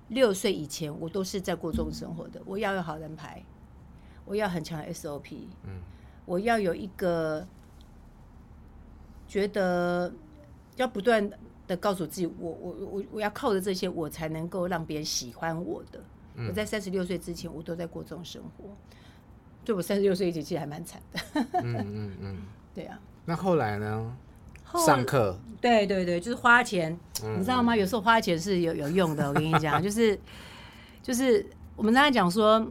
[0.08, 2.42] 六岁以前，我都是在过这种生活的。
[2.44, 3.42] 我要有好人牌，
[4.24, 5.80] 我要很强的 SOP，嗯，
[6.26, 7.46] 我要有一个
[9.28, 10.12] 觉得
[10.76, 11.30] 要不断
[11.66, 16.02] 的告诉自己，我我我我要靠着这些，我才能够让别人喜欢我的。
[16.34, 18.64] 嗯，我在三十六岁之前，我都在过这种生活。
[19.64, 21.20] 就我三十六岁以前，其实还蛮惨的。
[21.62, 22.42] 嗯嗯嗯，
[22.74, 23.00] 对啊。
[23.24, 24.16] 那后来呢？
[24.80, 27.76] 上课，对对对，就是花钱，嗯、你知道吗？
[27.76, 29.28] 有时候花钱是有有用的。
[29.28, 30.18] 我跟你讲， 就是
[31.02, 31.44] 就是
[31.76, 32.66] 我们刚才讲说，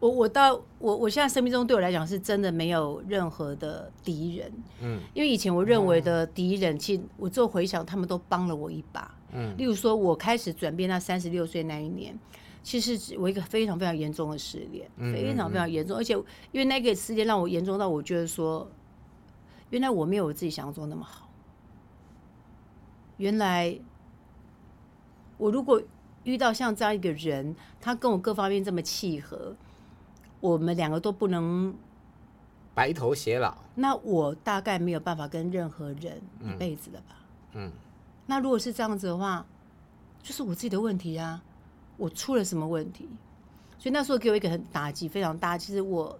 [0.00, 12.18] 我我到我我现在生命中对我来讲是真的没有任何的敌人，嗯，因为以前我认为的敌人，其实我做回想，他们都帮了我一把，嗯，例如说我开始转变到三十六岁那一年，
[12.62, 16.14] 其实我一个非常非常严重的失恋，嗯、非常非常严重，而且
[16.52, 18.68] 因为那个失恋让我严重到我觉得说，
[19.70, 21.25] 原来我没有我自己想象中那么好。
[23.18, 23.78] 原来，
[25.38, 25.82] 我如果
[26.24, 29.54] 遇到像这样一个人，他跟我各方面这么契合，
[30.40, 31.74] 我们两个都不能
[32.74, 37.16] 白头偕老，那我大概没有办法跟任何人一辈子了吧？
[37.54, 37.72] 嗯，
[38.26, 39.46] 那如果是这样子的话，
[40.22, 41.42] 就是我自己的问题啊，
[41.96, 43.08] 我出了什么问题？
[43.78, 45.56] 所以那时候给我一个很打击非常大。
[45.56, 46.18] 其实我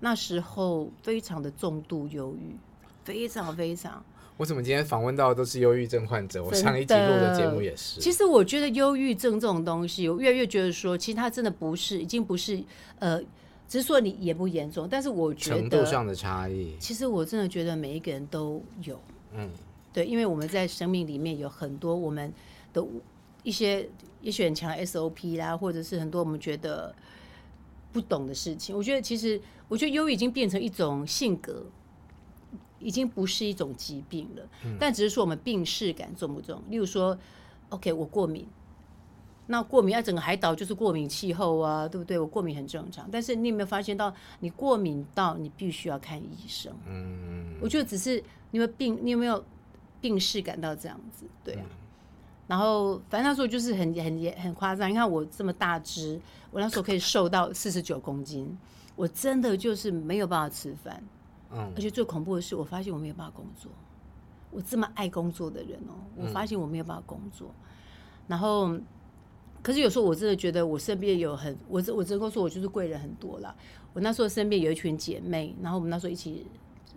[0.00, 2.56] 那时候非常的重度忧郁，
[3.04, 4.02] 非常非常。
[4.42, 6.42] 我怎么今天访问到的都是忧郁症患者？
[6.42, 8.00] 我上一集录的节目也是。
[8.00, 12.60] 其实我觉得忧郁症这种东西，我越来越觉得说，其实它真的不是，已经不是
[12.98, 13.20] 呃，
[13.68, 14.88] 只是说你严不严重。
[14.90, 19.00] 但是我觉得程度上的差异，其实我真的觉得每一个人都有。
[19.32, 19.48] 嗯，
[19.92, 22.32] 对，因为我们在生命里面有很多我们
[22.72, 22.84] 的
[23.44, 23.88] 一些
[24.22, 26.92] 也许很强 SOP 啦，或者是很多我们觉得
[27.92, 28.76] 不懂的事情。
[28.76, 31.64] 我觉得其实，我觉得忧郁已经变成一种性格。
[32.82, 36.62] 已经不是一种疾病了，嗯、但只是说我们病视感重不重？
[36.68, 37.16] 例如说
[37.70, 38.46] ，OK，我过敏，
[39.46, 42.18] 那过敏，啊，整个海岛就是过敏气候啊，对不对？
[42.18, 46.72] 我过敏很正常，但是你有没有发现到，你过敏到你必须要看医生？
[46.86, 49.44] 嗯，我觉得只是你有没有病，你有没有
[50.00, 51.24] 病视感到这样子？
[51.44, 51.62] 对啊。
[51.64, 51.76] 嗯、
[52.46, 54.90] 然后反正那时候就是很很很夸张。
[54.90, 58.58] 你看我这么大只，我那时候可以瘦到四十九公斤，
[58.96, 61.02] 我真的就是没有办法吃饭。
[61.52, 63.70] 嗯，而且最恐怖的是，我发现我没有办法工作。
[64.50, 67.48] 我这么爱工作的人哦，我发现我没有办法工作。
[67.48, 67.64] 嗯、
[68.28, 68.78] 然后，
[69.62, 73.54] 可是有时候我真的觉得我身边有很我我只能够说我就是贵人很多了。
[73.92, 76.46] 我那时候身边有一群姐妹，然后我们那时候一起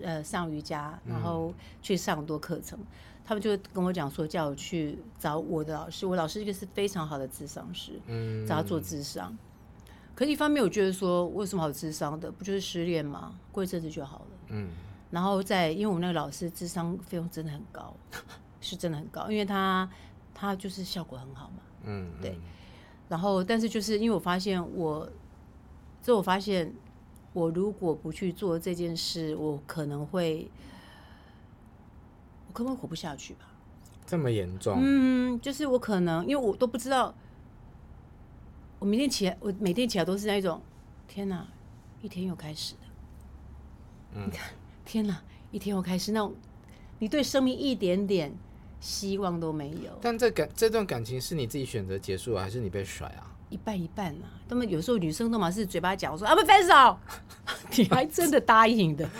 [0.02, 2.80] 呃上瑜伽，然后去上很多课程。
[2.80, 2.86] 嗯
[3.28, 6.06] 他们就跟我讲说，叫我去找我的老师。
[6.06, 9.36] 我老师一个是非常好的智商师，嗯，找他做智商。
[10.15, 12.32] 可是一方面，我觉得说，为什么好智商的？
[12.32, 13.36] 不就是失恋吗？
[13.51, 14.69] 过一阵子就好了，嗯。
[15.12, 17.93] 然后在，因为我们那个老师智商费用真的很高，
[18.60, 19.88] 是真的很高，因为他
[20.34, 22.39] 他就是效果很好嘛，嗯，对。
[23.10, 25.08] 然后，但是就是因为我发现我，
[26.01, 26.73] 所以我发现
[27.34, 30.49] 我如果不去做这件事，我可能会。
[32.54, 33.41] 可能会活不下去吧？
[34.06, 34.78] 这么严重？
[34.80, 37.13] 嗯，就是我可能，因为我都不知道，
[38.86, 40.62] 我每天起来，我每天起来都是那种，
[41.08, 41.48] 天哪，
[42.04, 42.82] 一天又开始了。
[44.13, 44.52] 嗯，你看，
[44.86, 45.19] 天哪，
[45.50, 46.36] 一天又开始，那种
[47.00, 48.32] 你对生命一点点
[48.80, 49.98] 希望都没有。
[50.04, 53.34] 但这感这段感情是你自己选择结束，还是你被甩啊？
[53.50, 54.30] 一半一半啊。
[54.48, 57.00] 他们有时候女生都嘛是嘴巴讲说啊，不分手，
[57.76, 59.10] 你还真的答应的。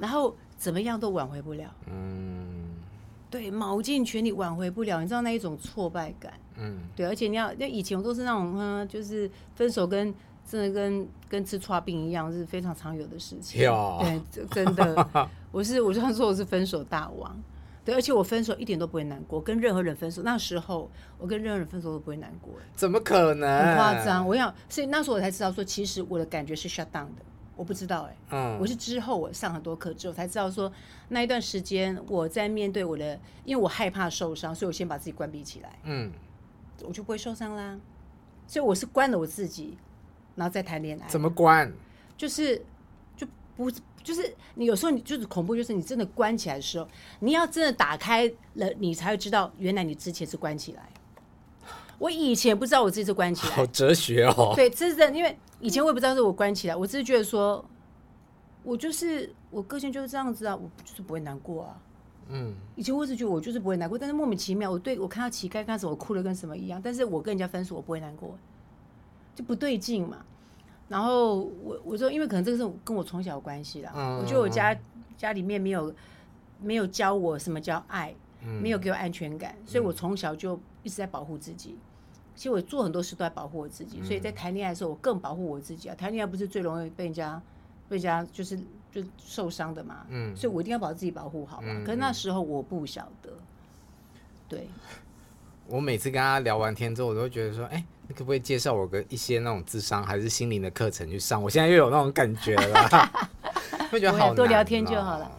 [0.00, 2.61] 然后怎么样都挽回不了，嗯，
[3.32, 10.14] 对，卯尽全力挽回不了，你知道那一种挫败感，嗯，对，而且你要，那以前我都是那种，嗯，就是分手跟
[10.46, 13.98] 真的跟跟吃剉冰一样，是非常常有的事情，有
[14.30, 17.34] 对，真的，我是我就常说我是分手大王，
[17.86, 23.66] 对，而且我分手一点都不会难过，跟任何人分手，那时候我跟任何人分手都不会难过，怎么可能？
[23.66, 27.22] 很夸张，我想，所以那时候我才知道说，其实我的感觉是 shut down 的。
[27.54, 30.72] 我不知道哎、欸，嗯，我是之后我上很多课之后才知道说，
[31.08, 36.10] 那一段时间我在面对我的，因为我害怕受伤，所以我先把自己关闭起来，嗯，
[36.82, 37.78] 我就不会受伤啦。
[38.46, 39.76] 所以我是关了我自己，
[40.34, 41.08] 然后再谈恋爱。
[41.08, 41.70] 怎么关？
[42.16, 42.64] 就是
[43.16, 43.70] 就不
[44.02, 46.88] 就是你有时候你就是恐怖，就是你真的关起来的时候，
[47.20, 50.88] 你要真的打开了，你才会知道原来你之前是关起来。
[52.02, 54.52] 我以前不知道我自己是关起来，好哲学哦。
[54.56, 55.38] 对，这是真的，因为。
[55.60, 57.64] 以前我也不知道是我关起来，我只是觉得说，
[58.64, 61.80] 我就是我个性就是这样子啊，我就是不会难过啊。
[62.30, 68.36] 嗯，以前我只觉得我就是不会难过，但是莫名其妙，我对我看到乞丐开始我哭的跟什么一样，但是我跟人家分手我不会难过，
[69.36, 70.16] 就不对劲嘛。
[70.88, 73.92] 然后我我说，因为可能这个是跟我从小有关系啦。
[73.94, 74.76] 嗯，我觉得我家
[75.16, 75.94] 家里面没有
[76.60, 78.12] 没有教我什么叫爱，
[78.60, 81.78] 没有给我安全感，所以我从小就一直在保护自己。
[82.34, 85.94] 其实我做很多事都在保护我自己，所以在谈恋爱的时候，我更保护我自己啊。
[85.94, 87.40] 谈恋爱不是最容易被人家
[87.88, 88.58] 被人家就是
[88.90, 91.82] 就受伤的嘛，嗯，所以我一定要把自己保护好嘛。
[91.84, 93.30] 可是那时候我不晓得，
[94.48, 94.68] 对。
[95.68, 101.40] 我每次跟他聊完天之后，我都会觉得说，哎，你可不可以介绍我个一些那种智商还是心灵的课程去上？
[101.42, 102.88] 我现在又有那种感觉了，
[103.90, 105.30] 会觉得好多聊天就好了。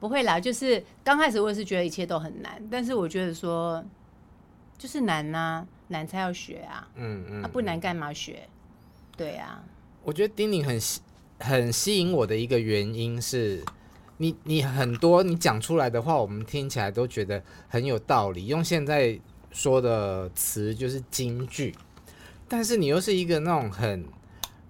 [0.00, 3.84] 不会啦，就是刚开始我也是觉得一切都很难，但是我觉得说
[4.78, 5.66] 就是难呐。
[5.88, 8.48] 难才要学啊，嗯嗯，啊不难干嘛学？
[9.16, 9.62] 对啊，
[10.04, 11.00] 我觉得丁宁很吸
[11.40, 13.64] 很吸引我的一个原因是，
[14.16, 18.46] 你你很多你讲出来的话，我们听起来都觉得很有道理。
[18.46, 19.18] 用现在
[19.50, 21.74] 说的词就是金句，
[22.46, 24.04] 但是你又是一个那种很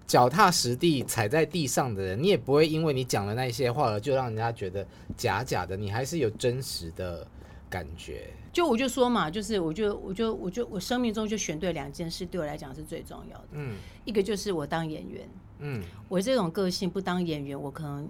[0.07, 7.27] 脚踏实地踩在地上的人，你也不会因为你讲了那些话而就让人家觉得假假的，你还是有真实的
[7.69, 8.29] 感觉。
[8.51, 13.47] 就我就说嘛，就是我就我就我就我生命中就选对两件事，对我来讲是最重要的。
[13.51, 15.29] 嗯，一个就是我当演员。
[15.59, 18.09] 嗯，我这种个性不当演员，我可能，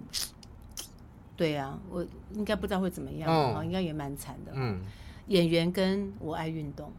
[1.36, 4.52] 对啊，我应该不知道会怎么样，哦，应该也蛮惨的。
[4.54, 4.80] 嗯，
[5.26, 6.90] 演员跟我爱运动。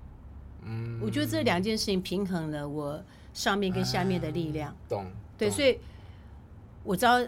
[0.64, 4.76] 嗯，我觉得这两件事情平衡了我上面跟下面的力量。
[4.88, 5.06] 懂。
[5.38, 5.80] 对，所以
[6.84, 7.20] 我知道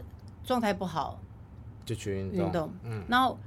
[0.44, 1.20] 状态不好，
[1.86, 2.46] 就去运动。
[2.46, 2.74] 运动。
[2.84, 3.38] 嗯，然后。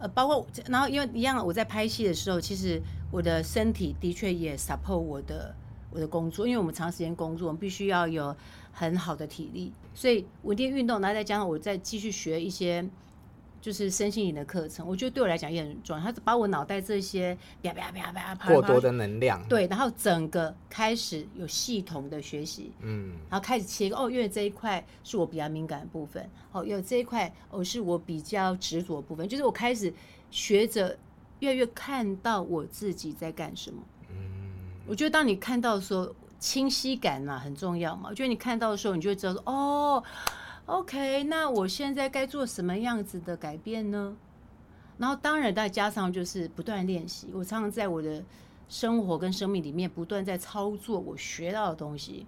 [0.00, 2.82] 呃，包括然后因为一样，我在拍戏的时候，其实
[3.12, 5.54] 我的身体的确也 support 我的
[5.92, 8.34] 我的工作，因为我们长时间工作，我们必须要有
[8.72, 12.84] 很好的体力，所以稳定运动，然后再加上我再继续学一些。
[13.60, 16.02] 就是身心灵的课程，我觉得对我来讲也很重要。
[16.02, 29.92] 他把我脑袋这些啪啪啪啪啪过多的能量，对，然后整个开始有系统的学习，嗯，然后开始切哦，因为这一块是我比较敏感的部分，哦，有这一块哦是我比较执着的部分，就是我开始
[30.30, 30.96] 学着
[31.40, 33.82] 越来越看到我自己在干什么。
[34.08, 34.16] 嗯，
[34.86, 38.08] 我觉得当你看到的时候，清晰感嘛很重要嘛。
[38.08, 40.02] 我觉得你看到的时候，你就会知道说哦。
[40.66, 44.16] OK，那我现在该做什么样子的改变呢？
[44.98, 48.22] 然后当然再加上就是不断练习，我常常在我的
[48.68, 52.26] 生活跟生命里面不断在操作我学到的东西。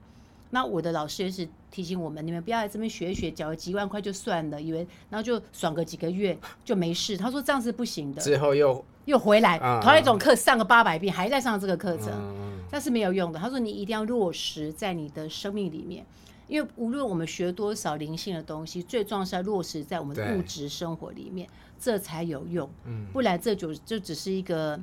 [0.51, 7.17] 那我的老师也是提醒我们，你们不要来这边学一学，缴了几万块就算了，以为然后就爽个几个月就没事。
[7.17, 8.21] 他说这样是不行的。
[8.21, 13.39] 之后又又回来，嗯、同一种课上个八百遍，还在上这个课程，嗯、但是没有用的。
[13.39, 16.05] 他说你一定要落实在你的生命里面，
[16.49, 22.69] 因为无论我们学多少灵性的东西，最重要是要落实在我们的物质生活里面，这才有用。
[22.85, 24.79] 嗯、不然这就就只是一个，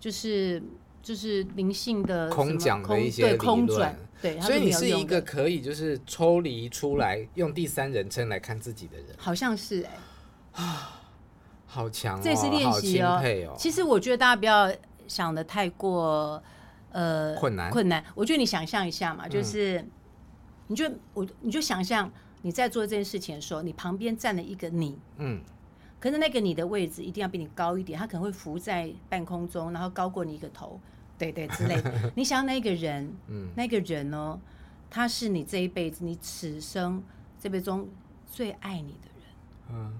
[0.00, 0.62] 就是
[1.02, 3.96] 就是灵性的空讲的一些对空转。
[4.22, 9.90] 对，所以你是一个可以就是抽离出来，用第三人称来看自己的人，好像是哎、
[10.54, 11.02] 欸，啊，
[11.66, 13.20] 好强、哦，这是练习哦。
[13.48, 13.54] 哦。
[13.58, 14.72] 其实我觉得大家不要
[15.06, 16.42] 想的太过
[16.92, 18.02] 呃困难困难。
[18.14, 19.90] 我觉得你想象一下嘛，就是、嗯、
[20.66, 22.10] 你就我你就想象
[22.42, 25.40] 你在做这件事情的时候，你旁边站了一个你，嗯，
[26.00, 30.80] 可是那个你的位置一定要比你高一点，他可能会浮在半空中，然后高过你一个头。
[31.16, 34.36] 对对之类的， 你想那个人，嗯，那个人哦，
[34.90, 37.00] 他是你这一辈子，你此生
[37.38, 37.88] 这辈子中
[38.26, 39.26] 最爱你的人，
[39.70, 39.94] 嗯，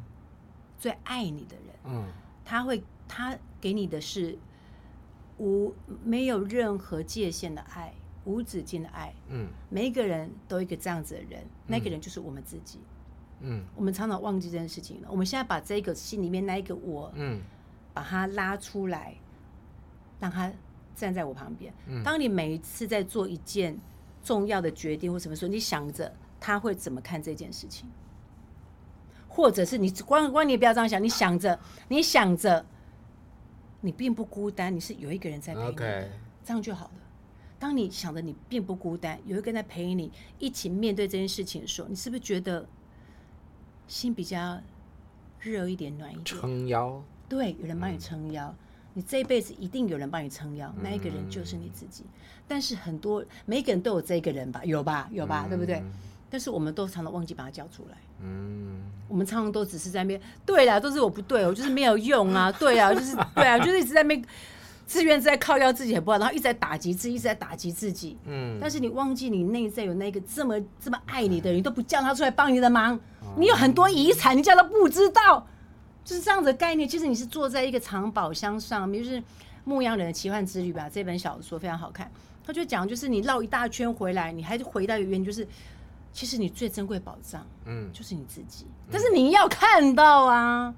[0.76, 2.04] 最爱你的人，嗯，
[2.44, 4.36] 他会他给你的是
[5.38, 5.72] 无
[6.04, 12.78] 没有任何界限的爱，无止境的爱，嗯，每一个人都一个这样子的人，嗯，那个人就是我们自己，
[13.40, 15.08] 嗯，我们常常忘记这件事情了。
[15.10, 17.40] 我们现在把这个心里面那一个我，嗯，
[17.92, 19.14] 把它拉出来，
[20.20, 20.52] 让他。
[20.96, 21.74] 站在我旁边。
[22.04, 23.76] 当你每一次在做一件
[24.22, 27.88] 重要的决定或什么时候，你想着他会怎么看这件事情，
[29.26, 31.58] 或者是你光光你也不要这样想，你想着
[31.88, 32.64] 你想着
[33.80, 35.76] 你并不孤单，你是有一个人在陪你.
[36.44, 36.92] 这样就好了。
[37.64, 42.68] 当你想着你并不孤单，有一个人在陪你一起面对这件事情的时候，你是不是觉得
[43.88, 44.60] 心比较
[45.40, 46.24] 热一点、暖一点？
[46.26, 48.48] 撑腰，对，有人帮你撑腰。
[48.48, 48.56] 嗯
[48.96, 52.04] 你这一辈子一定有人帮你撑腰，那一个人就是你自己。
[52.46, 55.82] 但是很多每个人都有这个人吧，有吧，有吧，对不对？
[56.30, 57.96] 但是我们都常常忘记把他叫出来。
[58.20, 64.24] 嗯，我们常常都只是在那边，对啦，都是我不对，我就是没有用啊，对啊，就是对啊，就是一直在那边
[64.86, 68.16] 自怨自艾，靠腰自己很不好，然后一直在打击自己，一直在打击自己。
[68.26, 72.98] 嗯，但是你忘记你内在有那个这么这么爱你的人，你都不叫他出来帮你的忙。
[73.36, 75.46] 你有很多遗产，你叫他不知道。
[76.04, 79.18] 就是这样子的概念，其实你是坐在一个藏宝箱上面，就是
[79.64, 82.10] 《牧羊人的奇幻之旅》吧，这本小说非常好看。
[82.46, 85.48] 他就讲，就是你绕一大圈回来，你还是回到一个原因，就是
[86.12, 88.66] 其实你最珍贵宝藏，嗯，就是你自己。
[88.92, 90.74] 但是你要看到啊，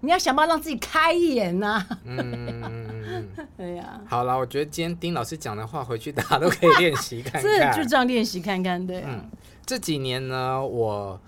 [0.00, 2.00] 你要想办法让自己开眼呐、啊。
[2.04, 4.00] 嗯， 对呀。
[4.06, 7.42] 好了，我觉得今天丁老师讲的话，回去大家都可以练习看看。
[7.74, 8.86] 是，就这样练习看看。
[8.86, 9.30] 对、啊，嗯，
[9.64, 11.20] 这几年呢，我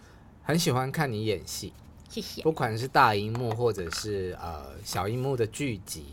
[0.43, 1.73] 很喜欢看你演戏。
[2.09, 2.43] 谢谢。
[2.43, 6.05] 不管是大荧幕或者是呃小荧幕的剧集，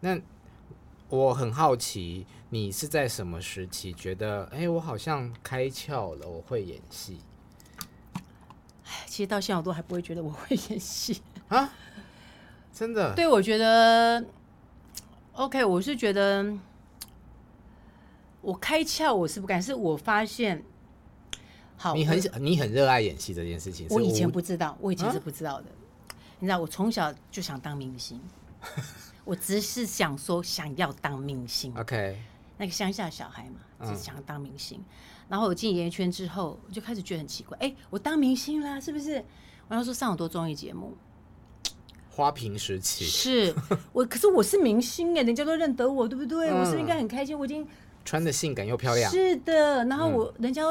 [0.00, 0.18] 那
[1.08, 7.18] 我很好奇，你是在什么时期觉得，哎，我好像开窍了，我会演戏？
[8.84, 11.20] 哎，其实到现在我都还不会觉得我会演戏
[11.50, 11.72] 啊，
[12.72, 13.12] 真的？
[13.14, 14.24] 对，我觉得
[15.32, 16.54] OK，我是觉得
[18.40, 20.62] 我开窍，我是不敢，是我发现。
[21.76, 23.86] 好，你很你很热爱演戏这件事情。
[23.90, 25.66] 我以前不知道，我以前是不知道的。
[25.66, 28.20] 啊、你知道，我从小就想当明星，
[29.24, 31.74] 我只是想说想要当明星。
[31.76, 32.16] OK，
[32.58, 34.78] 那个乡下小孩嘛，只是想要当明星。
[34.78, 34.84] 嗯、
[35.30, 39.24] 然后我进演艺圈之后，我就开始觉得很奇怪，哎、欸，我当明星啦，是不是？
[39.68, 40.96] 我要说上很多综艺节目，
[42.20, 43.54] 花瓶时期是
[43.92, 46.50] 我，可是我是明星哎，人家都认得我，对不对？
[46.50, 47.38] 嗯、我是应该很开心？
[47.38, 47.66] 我已经
[48.04, 49.84] 穿的性感又漂亮，是的。
[49.86, 50.62] 然后我、嗯、人家。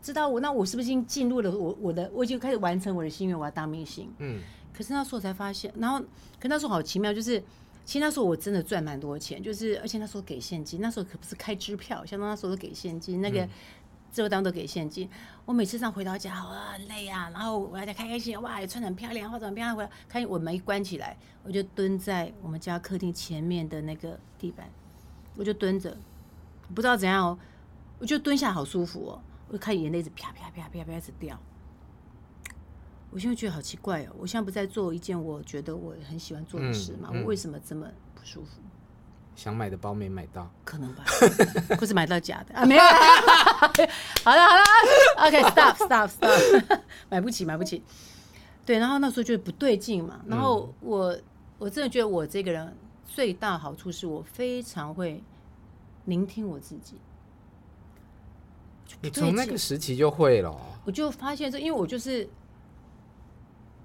[0.00, 4.08] 知道我，那我是不是已经进入了我我的，我已经开始完成我的心愿，我要当明星。
[4.18, 4.38] 嗯，
[4.72, 5.98] 可是那时候我才发现，然后，
[6.40, 7.38] 可那时候好奇妙，就是
[7.84, 13.46] 其实那时候我真的赚蛮多钱，就是而且那时候给现金，那时候可不是开支票，相当那时候都给现金，那个
[14.12, 15.08] 这当都给现金。
[15.44, 24.68] 我每次这样回到家，好啊，很累啊，然后我还在开开心，哇，也穿得很漂亮，化妆很漂亮，回来看我门一关起来，我就蹲在我们家客厅前面的那个地板，
[25.36, 25.96] 我就蹲着，
[26.74, 27.38] 不知道怎样哦，
[27.98, 29.22] 我就蹲下好舒服哦。
[29.48, 31.40] 我就看眼泪一直啪啪啪啪啪一直掉，
[33.10, 34.12] 我现在觉得好奇怪哦！
[34.18, 37.08] 我现在不在做一件我觉得我很喜欢做的事嘛？
[37.10, 38.60] 嗯嗯、我为什么这么不舒服？
[39.38, 41.04] 想买的包没买到，可能吧？
[41.78, 42.66] 不是买到假的啊？
[42.66, 42.82] 没有。
[42.82, 44.64] 好了好了
[45.28, 47.84] ，OK，stop stop stop， 买不起买不起。
[48.66, 50.20] 对，然后那时候觉得不对劲嘛。
[50.26, 51.22] 然后我、嗯、
[51.56, 52.76] 我真的觉得我这个人
[53.06, 55.22] 最大好处是我非常会
[56.06, 56.96] 聆听我自己。
[59.00, 60.52] 你从那个时期就会了，
[60.84, 62.28] 我就发现这，因为我就是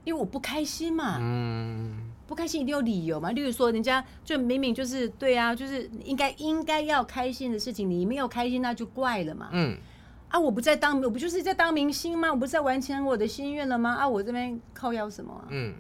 [0.03, 3.31] 因为我不开心嘛，嗯，不开心一定有理由嘛。
[3.31, 9.49] 例如说，人家就明明就是对啊，就是应该应该要开心的事情，你没有开心，那就怪了嘛。
[9.51, 9.77] 嗯。
[10.29, 12.31] 啊，我不在当，我不就是在当明星吗？
[12.31, 13.93] 我不是在完成我的心愿了吗？
[13.93, 15.45] 啊，我这边靠腰什么啊？
[15.49, 15.73] 嗯。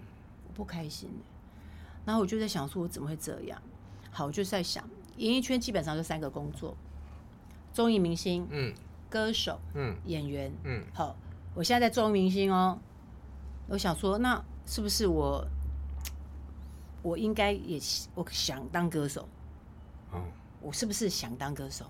[0.47, 1.09] 我不开心。
[2.05, 3.59] 然后我就在想，说我怎么会这样？
[4.11, 4.83] 好，我就在想，
[5.17, 6.75] 演艺圈基本上就三个工作：
[7.71, 8.73] 综艺明星，嗯，
[9.09, 10.83] 歌手，嗯，演员，嗯。
[10.93, 11.15] 好，
[11.55, 12.77] 我现在在综艺明星哦。
[13.69, 15.43] 我想说，那是不是我，
[17.03, 17.79] 我应该也
[18.15, 19.29] 我想当歌手？
[20.11, 20.23] 哦，
[20.59, 21.85] 我是不是想当歌手？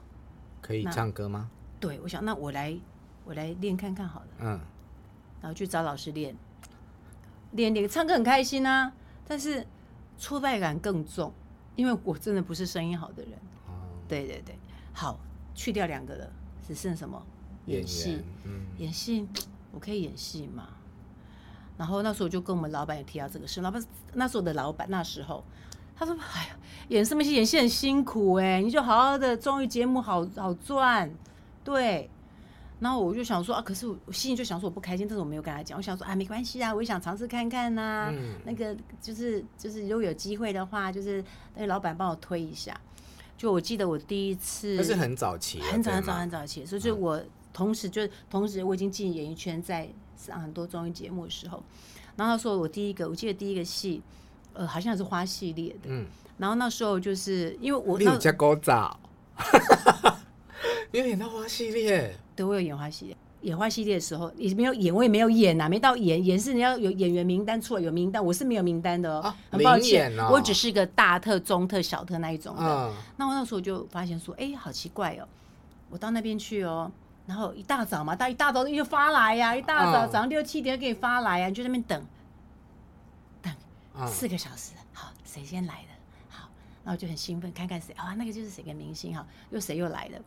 [0.62, 1.50] 可以唱歌吗？
[1.80, 2.78] 对，我想那我来
[3.24, 4.28] 我来练看看好了。
[4.40, 4.60] 嗯，
[5.42, 6.36] 然后去找老师练，
[7.52, 8.92] 练练唱歌很开心啊，
[9.28, 9.66] 但是
[10.18, 11.32] 挫败感更重，
[11.76, 13.34] 因为我真的不是声音好的人。
[13.68, 13.72] 哦，
[14.08, 14.58] 对对对，
[14.94, 15.20] 好，
[15.54, 16.32] 去掉两个了，
[16.68, 17.22] 只剩什么？
[17.68, 18.22] 演戏。
[18.46, 19.28] 嗯，演戏，
[19.72, 20.70] 我可以演戏吗？
[21.78, 25.44] 然后那时候我就跟我们老板也提到这个事，老板那时候的老板那时候
[25.96, 26.58] 他说：“哎呀，
[26.90, 27.34] 演什么戏？
[27.34, 31.12] 演戏很辛苦哎，你就好好的综艺节目好好赚。”
[31.64, 32.10] 对。
[32.80, 35.78] 然后我就想说啊，可是我心里就想说我不开心，但是我没有跟他讲。
[35.78, 38.10] 我想说啊，没关系啊，我也想尝试看看呐、啊。
[38.12, 41.24] 嗯、那个就是就是如果有机会的话，就是
[41.56, 42.78] 那个老板帮我推一下。
[43.38, 47.22] 就我记得我第一次，那是很早期，很早很早很早期，所以就我
[47.54, 49.88] 同时就同时我已经进演艺圈在。
[50.16, 51.62] 上很多综艺节目的时候，
[52.16, 54.02] 然后他说我第一个，我记得第一个戏，
[54.54, 55.80] 呃，好像是花系列的。
[55.88, 56.06] 嗯。
[56.38, 58.98] 然后那时候就是因为我你有加高早，
[60.94, 62.16] 你有演到花系列？
[62.38, 63.18] 对，我有演花系列。
[63.42, 66.24] 演花系列的时候也没有演，我也没有演呐、啊，没到演。
[66.24, 69.20] 演是你要有演员名单出来，有名单，我是没有名单的哦。
[69.24, 72.64] 啊、很抱歉，哦、我只是个大特、中特、小特那一种的。
[72.64, 75.28] 嗯、那我那时候就发现说，哎，好奇怪哦，
[75.90, 76.90] 我到那边去哦。
[77.26, 82.06] 然后一大早嘛，到一大早就发来呀、啊，一大早早上六七点给你发来呀、啊，你就在那边等，
[83.42, 84.74] 等四个小时。
[84.92, 85.90] 好，谁先来的？
[86.28, 86.50] 好，
[86.84, 90.20] 然后就很兴奋，看看谁啊，那个就是谁个明星哈，又谁又来了。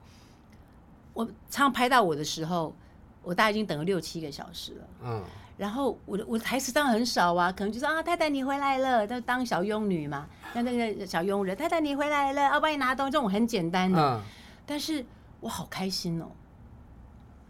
[1.12, 2.74] 我常拍到我的时候，
[3.22, 4.84] 我大概已经等了六七个小时了。
[5.02, 5.24] 嗯，
[5.58, 14.00] 然后我的我的台词当然很少啊，可能就说啊，太太你回来了，就当小佣女嘛，像那个小佣人，太太你回来了，我帮你拿东西，这种很简单的。
[14.00, 14.22] 嗯，
[14.64, 15.04] 但是
[15.40, 16.30] 我好开心哦。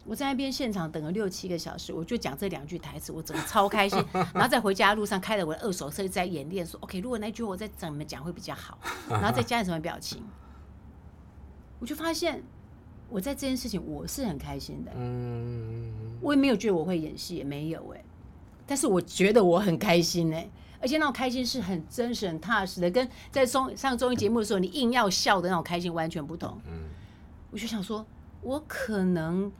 [0.06, 4.02] 我在那边现场等了六七个小时，我就讲这两句台词，我整个超开心。
[4.32, 8.78] 然后在回家路上开了我的二手车，在演练说：“OK，如果那句我再怎么讲会比较好。
[9.10, 10.22] ”然后再加点什么表情，
[11.80, 12.40] 我就发现
[13.08, 14.92] 我在这件事情我是很开心的。
[14.94, 18.04] 嗯，我也没有觉得我会演戏，也没有哎。
[18.64, 20.48] 但是我觉得我很开心哎，
[20.80, 26.56] 而且那种开心是很真实、很踏实的，跟在综上综艺节目的时候你硬要笑的那种开心完全不同。
[26.66, 26.84] 嗯，
[27.50, 28.06] 我就想说，
[28.42, 29.50] 我可能。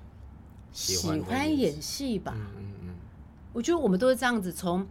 [0.76, 2.94] 喜欢演戏吧，嗯嗯嗯，
[3.54, 4.86] 我觉得我们都是这样子，从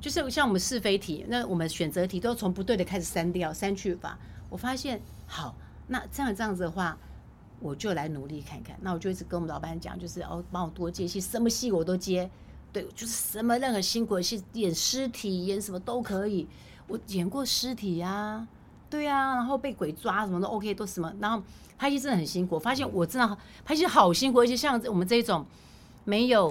[0.00, 4.16] 就是像我们是非题，那我们选择题都要从不对的开始删掉，删去法。
[4.48, 5.56] 我发现好，
[5.88, 6.96] 那这样这样子的话，
[7.58, 8.78] 我就来努力看看。
[8.80, 12.30] 那我就一直跟我们老板讲，就是哦，帮我多接戏，什么戏我都接，
[12.72, 16.46] 对，就是什么任何辛苦的戏，演尸体，演什么都可以。
[16.86, 18.46] 我演过尸体呀，
[18.88, 21.42] 对呀，然后被鬼抓什么都 OK，都什么，然后。
[21.78, 25.44] 拍戏真的很辛苦，我发现我真的拍戏好辛苦，而且像我们这种
[26.04, 26.50] 没有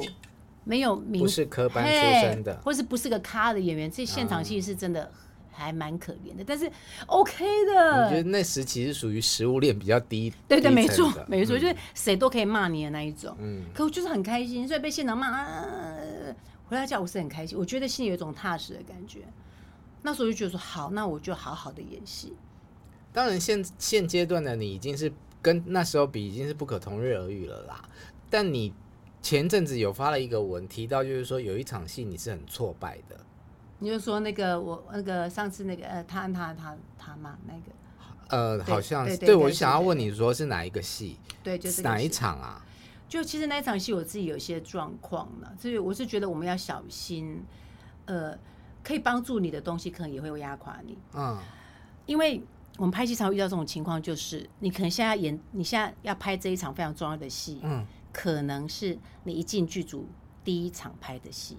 [0.64, 1.90] 没有名，不是科班出
[2.22, 5.12] 身的，或是不是个咖的演员，这现场戏是真的
[5.52, 6.72] 还蛮可怜的，但是
[7.08, 8.04] OK 的。
[8.06, 13.36] 我觉得那时其实属于食物链比较低，对对，没错没错，就是谁都可以骂你的那一种。
[13.40, 15.66] 嗯，可我就是很开心，所以被现场骂，啊，
[16.70, 19.22] 回到家我是很开心，我觉得心里有一种踏实的感觉。
[20.06, 22.34] 那时候就觉得说好，那我就好好的演戏。
[23.12, 27.84] 当然现，现现阶段的你已经是跟那时候比，已经是不可同日而语了啦。
[28.30, 28.72] 但你
[29.22, 33.18] 前阵子有发了一个文，提到就是说有一场戏你是很挫败的。
[33.80, 37.62] 你就说那个我那个上次那个呃，他他他他嘛那个
[38.30, 41.18] 呃，好像是对，我就想要问你说是哪一个戏？
[41.44, 42.64] 对，就是哪一场啊？
[43.08, 47.44] 就其实那一场戏我自己有些状况了，所以我是觉得我们要小心，
[48.06, 48.38] 呃，
[48.86, 50.98] 可以帮助你的东西可能也会压垮你。
[51.14, 51.38] 嗯，
[52.06, 52.42] 因为。
[52.78, 60.06] 我们拍戏常遇到这种情况，就是你可能现在演，你现在要拍这一场非常重要的戏，嗯，可能是你一进剧组
[60.44, 61.58] 第一场拍的戏。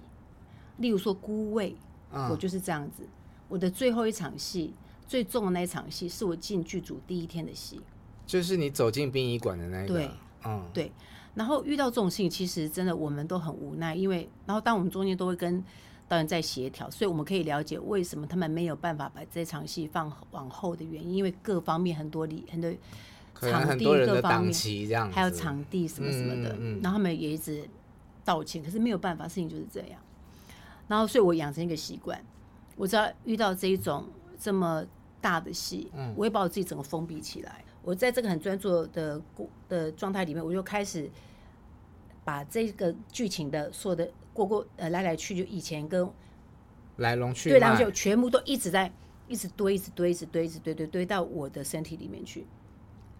[0.77, 1.71] 例如说《孤味》，
[2.11, 3.01] 嗯，我就是这样子。
[3.47, 4.75] 我的最后一场戏，
[5.07, 7.81] 最重的那一场戏，是我进剧组第一天的戏，
[8.27, 9.93] 就是你走进殡仪馆的那一个。
[9.95, 10.11] 对，
[10.45, 10.91] 嗯，对。
[11.33, 15.63] 然后遇到这种事情，其实真的我们都很无奈，因为然后当我们中间都会跟。
[16.07, 22.71] 导演在协调，所以我们可以了解为什么他们没有办法把这场戏放往后的原因，因为各方面很多理很多
[23.41, 27.67] 场地各方面，还有场地什么什么的，嗯嗯嗯，然后他们也一直
[28.23, 29.99] 道歉，可是没有办法，事情就是这样。
[30.87, 32.19] 然后，所以我养成一个习惯，
[32.77, 34.05] 我只要遇到这一种
[34.39, 34.85] 这么
[35.19, 37.63] 大的戏，嗯，我会把我自己整个封闭起来。
[37.83, 41.09] 我在这个很专注的过的状态里面，我就开始
[42.23, 46.07] 把这个剧情的所有的过过呃来来去就，以前跟
[46.97, 48.91] 来龙去对，然后就全部都一直在
[49.27, 52.45] 一直堆，一直堆，一直堆，一直堆堆堆到我的身体里面去。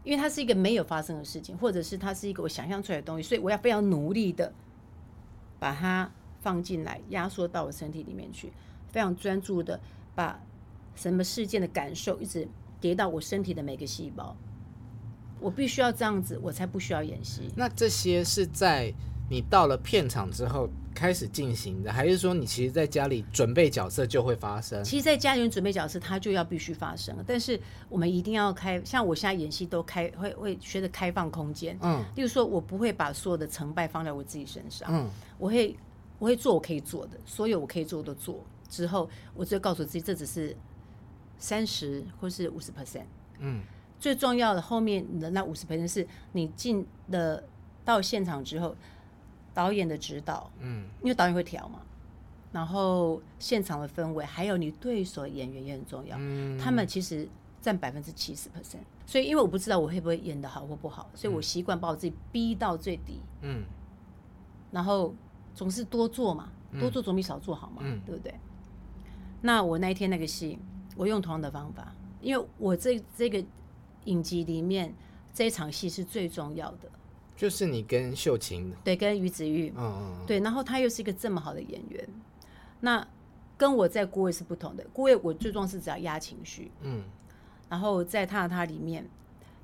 [0.03, 4.53] 因为它是一个没有发生的事情，或者是它是一个我想象出来的东西，所以我要非常努力的
[5.59, 6.09] 把它
[6.39, 8.53] 放进来，压缩到我身体里面去，
[8.89, 9.79] 非常专注的
[10.13, 10.39] 把
[10.95, 12.47] 什么事件的感受一直
[12.79, 14.37] 叠到我身体的每个细胞。
[15.39, 17.51] 我必须要这样子，我才不需要演戏。
[17.55, 18.93] 那这些是在
[19.29, 24.83] 你到了片场之后开始进行的，还是说你其实在家里准备角色就会发生？
[24.83, 27.15] 其实，在家里面准备角色，它就要必须发生。
[27.27, 31.77] 但是我们一定要开，像我现在演戏都开会会学着开放空间。
[31.83, 34.89] 嗯，例如说，我不会把所有的成败放在我自己身上。
[34.91, 35.77] 嗯，我会
[36.17, 40.57] 我会做我可以做的，所有我可以做的做之后，我就告诉自己，这只是
[41.37, 43.05] 三十或是五十 percent。
[43.37, 43.61] 嗯，
[43.99, 47.43] 最重要的后面的那五十 percent 是你进了
[47.85, 48.75] 到现场之后。
[49.57, 51.79] 导演的指导，嗯，因为导演会调嘛，
[52.51, 57.27] 然后现场的氛围，还有你对手演员也很重要，嗯，他们其实
[57.59, 63.63] 占百分之七十 percent，所以因为我不知道我会不会演的好或不好，所以我习惯把我自己逼到最低，嗯，
[64.69, 65.15] 然后
[65.55, 68.31] 总是多做嘛，多做总比少做好嘛，嗯，对不对？
[69.41, 70.59] 那我那一天那个戏，
[70.95, 73.43] 我用同样的方法，因为我这这个
[74.03, 74.93] 影集里面
[75.33, 76.91] 这一场戏是最重要的。
[77.37, 82.09] 就是你跟秀琴，对，跟于子玉，嗯嗯，对，然后他又是一个这么好的演员，
[82.79, 83.07] 那
[83.55, 84.83] 跟我在孤味是不同的。
[84.91, 87.03] 孤味我最重要是只要压情绪，嗯，
[87.69, 89.07] 然后在他的他里面，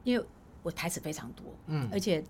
[0.04, 0.24] 因为
[0.62, 2.24] 我台词非常多，嗯，而且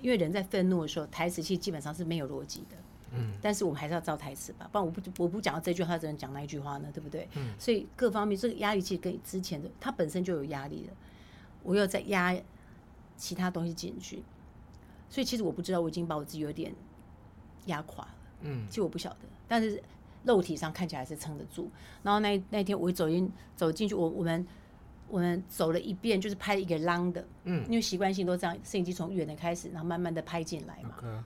[0.00, 2.76] 因为人在愤怒的时候，台词其实基本上是没有逻辑的，
[3.12, 7.28] 嗯，但是我们还是要照台词吧，不然我不我不讲到这句话，只能讲那一句话呢，对不对？
[7.36, 10.94] 嗯，所以各方面这个压力其实跟之前的他本身就有压力了，
[11.62, 12.34] 我又在压
[13.18, 14.22] 其他东西进去。
[15.08, 16.74] 所以其实我不知道，我已经把我自己有点
[17.66, 18.14] 压垮了。
[18.42, 19.82] 嗯，其实我不晓得，但是
[20.24, 21.70] 肉体上看起来是撑得住。
[22.02, 24.46] 然后那那天我走进走进去，我我们
[25.08, 27.26] 我们走了一遍，就是拍一个 long 的。
[27.44, 31.24] 嗯，因为习惯性都这样，摄影机从远的开始，然后慢慢的拍进来嘛。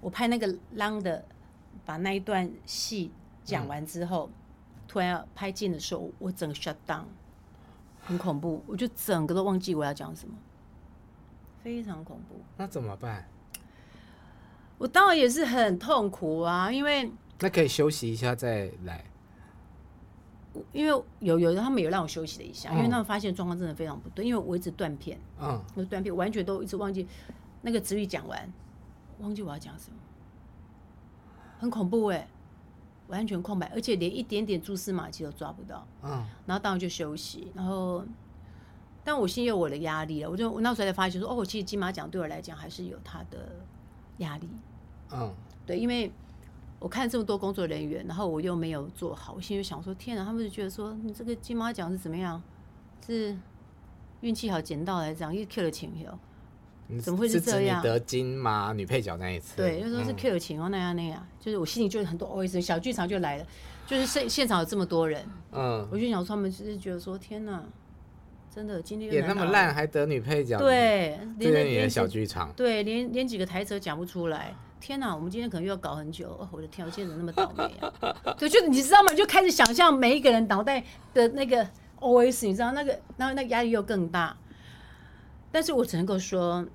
[0.00, 1.24] 我拍那个 long 的，
[1.84, 3.10] 把那一段戏
[3.44, 4.34] 讲完之后，嗯、
[4.88, 7.04] 突然要拍近的时候，我整个 shut down，
[8.02, 10.34] 很恐怖，我就整个都忘记我要讲什么。
[11.62, 13.28] 非常恐怖，那怎么办？
[14.78, 19.04] 我当然也是很痛苦啊，因为那可以休息一下再来。
[20.72, 27.06] 因为有有的他们有让我休息了一下，嗯、因为他们发现状况真的非常不对，因为我一直断片，嗯，我断片，完全都一直忘记
[27.62, 28.52] 那个词语讲完，
[29.20, 29.96] 忘记我要讲什么，
[31.58, 32.28] 很恐怖哎、欸，
[33.08, 38.04] 完全空白，而且连一点点蛛丝马迹都抓不到，嗯，然后当然就休息，然后。
[39.02, 43.50] 但我心里有我的压力了，我就我那时候才发现说，哦，其实金马奖对我来讲还是有它的
[44.18, 44.48] 压力。
[45.12, 45.34] 嗯，
[45.66, 46.12] 对，因为
[46.78, 52.40] 我看这么多工作人员，然后我又没有做好，我心里想说，天哪，他们就觉得说，你这个金马奖是怎么样？
[53.06, 53.36] 是
[54.20, 56.18] 运气好捡到来这样，又 Q 了钱哟？
[57.00, 57.80] 怎么会是这样？
[57.80, 59.56] 是得金马女配角那一次？
[59.56, 63.46] 对，就说是 Q 了钱哦，那样那样，就是我心里就很多 OS，小剧场就来了，
[63.86, 67.62] 就是现现场有这么多人，嗯，我就想说，他们就是觉得说，天哪。
[68.52, 74.52] 真的，今天演那么烂还得女配角，对，连连小剧场，对，连连几个台词讲不出来。
[74.80, 76.30] 天哪，我们今天可能又要搞很久。
[76.30, 78.34] 哦、我的天，我今天怎么那么倒霉啊？
[78.36, 79.14] 对，就你知道吗？
[79.14, 80.82] 就开始想象每一个人脑袋
[81.14, 81.64] 的那个
[82.00, 84.36] OS，你知道那个，然后那个压力又更大。
[85.52, 86.66] 但是我只能够说，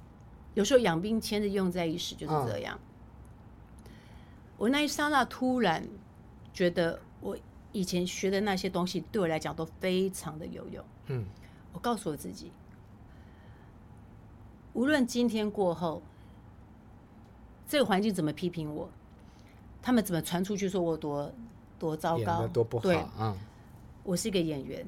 [0.54, 2.80] 有时候养兵千日，用在一时，就是这样。
[3.84, 3.92] 嗯、
[4.58, 5.86] 我那一刹那突然
[6.54, 7.36] 觉得，我
[7.72, 10.86] 以前学的那些东西，对我来讲都非常的有用。
[11.08, 11.26] 嗯。
[11.76, 12.54] 我告诉我自己，
[14.72, 16.02] 无论今天过后，
[17.68, 18.90] 这个环境怎么批评我，
[19.82, 21.30] 他们怎么传出去说我多
[21.78, 23.38] 多糟糕，多不好，对，嗯，
[24.04, 24.88] 我是一个演员，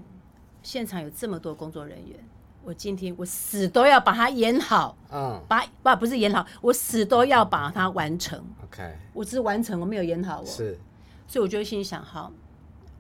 [0.63, 2.17] 现场有这么多工作人员，
[2.63, 10.79] 我今天我死都要把它演好，嗯，把不不是演好，我死都要把它完成， OK，我只是完成，我没有演好，我是，
[11.27, 12.31] 所以我就心里想，好，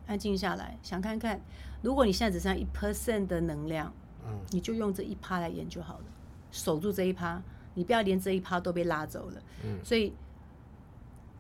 [0.07, 1.39] 安静下来，想看看。
[1.87, 3.93] 如果你现在只剩下一 percent 的能量，
[4.25, 6.03] 嗯，你就用这一趴来演就好了，
[6.51, 7.41] 守住这一趴，
[7.75, 9.41] 你不要连这一趴都被拉走了。
[9.63, 10.13] 嗯，所以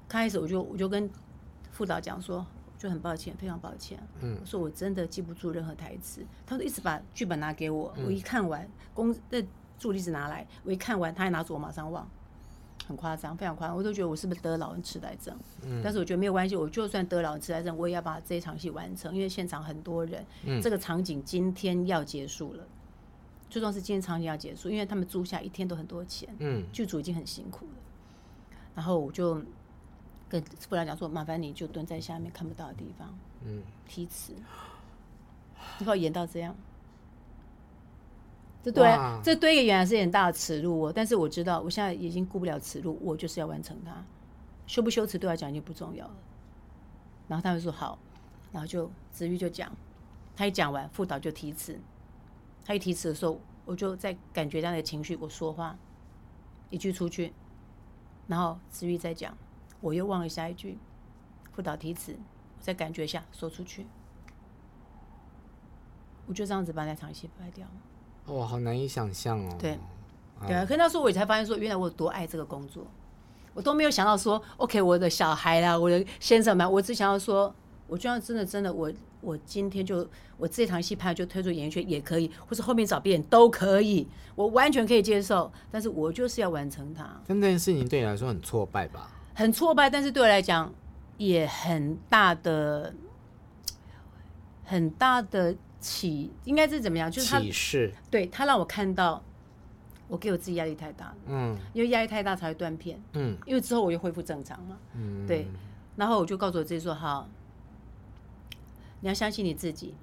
[0.07, 1.09] 开始我就我就跟
[1.69, 6.25] 副导讲说，就很抱歉，非常抱歉，嗯，我说我真的记不住任何台词。
[6.45, 9.45] 他说一直把剧本拿给我，嗯、我一看完，公的
[9.77, 12.09] 助理子拿来，我一看完，他还拿走我马上忘。
[12.87, 15.37] 很夸张，非常夸张，我都觉得我是不是得老人痴呆症？
[15.63, 22.65] 嗯，但是我觉得没有关系，我就算得老人痴呆症，我也要把这一场戏完成，因为现场很多人，嗯，这个场景今天要结束了，
[23.49, 27.71] 最重要是今天场景要结束，因为他们租下一天都很多钱，嗯，剧组已经很辛苦了，
[28.73, 29.41] 然后我就
[30.29, 33.13] 跟副导讲说，麻烦你就蹲在下面看不到的地方，
[33.43, 34.33] 嗯，提词，
[35.79, 36.55] 你把我演到这样。
[38.63, 40.91] 这对，这对一个演员是很大的耻辱哦。
[40.93, 44.03] 但是我知道，我现在已经顾不了耻辱，我就是要完成它。
[44.65, 46.15] 羞不羞耻对我来讲已经不重要了。
[47.27, 47.97] 然后他们说好，
[48.51, 49.71] 然后就子玉就讲，
[50.35, 51.79] 他一讲完，副导就提词。
[52.65, 55.77] 他一提词的时候，我就在感觉这样的情绪，我说话
[56.69, 57.33] 一句出去，
[58.27, 59.37] 然后子玉再讲，
[59.79, 60.77] 我又忘了下一句。
[61.53, 63.87] 副导提词，我再感觉一下，说出去，
[66.27, 67.65] 我就这样子把那场戏拍掉。
[68.27, 69.55] 哇，好难以想象哦。
[69.57, 69.79] 对，
[70.45, 70.65] 对啊。
[70.65, 72.85] 可那时候我才发现说，原来我有多爱这个工作，
[73.53, 77.53] 我都没有想到说，OK，我的小孩啦，我的先生们，我只想要说，
[77.87, 80.07] 我就要真的真的，我我今天就
[80.37, 84.05] 我这场戏拍就推出演艺圈也可以，或是后面找别人都可以，
[84.35, 85.51] 我完全可以接受。
[85.71, 87.03] 但是我就是要完成它。
[87.25, 89.09] 但这件事情对你来说很挫败吧？
[89.33, 90.73] 很挫败，但是对我来讲
[91.17, 92.93] 也很大的
[94.65, 95.55] 很大的。
[95.79, 97.09] 启应该是怎么样？
[97.09, 99.23] 就是他，启示，对他让我看到，
[100.07, 105.47] 我给我自己压力太大了，嗯，因为压力太大才会断片，嗯，因为之后我又恢复正常嘛，嗯，对，
[105.95, 107.29] 然后我就告诉我自己说，好，
[109.01, 109.93] 你要相信你自己，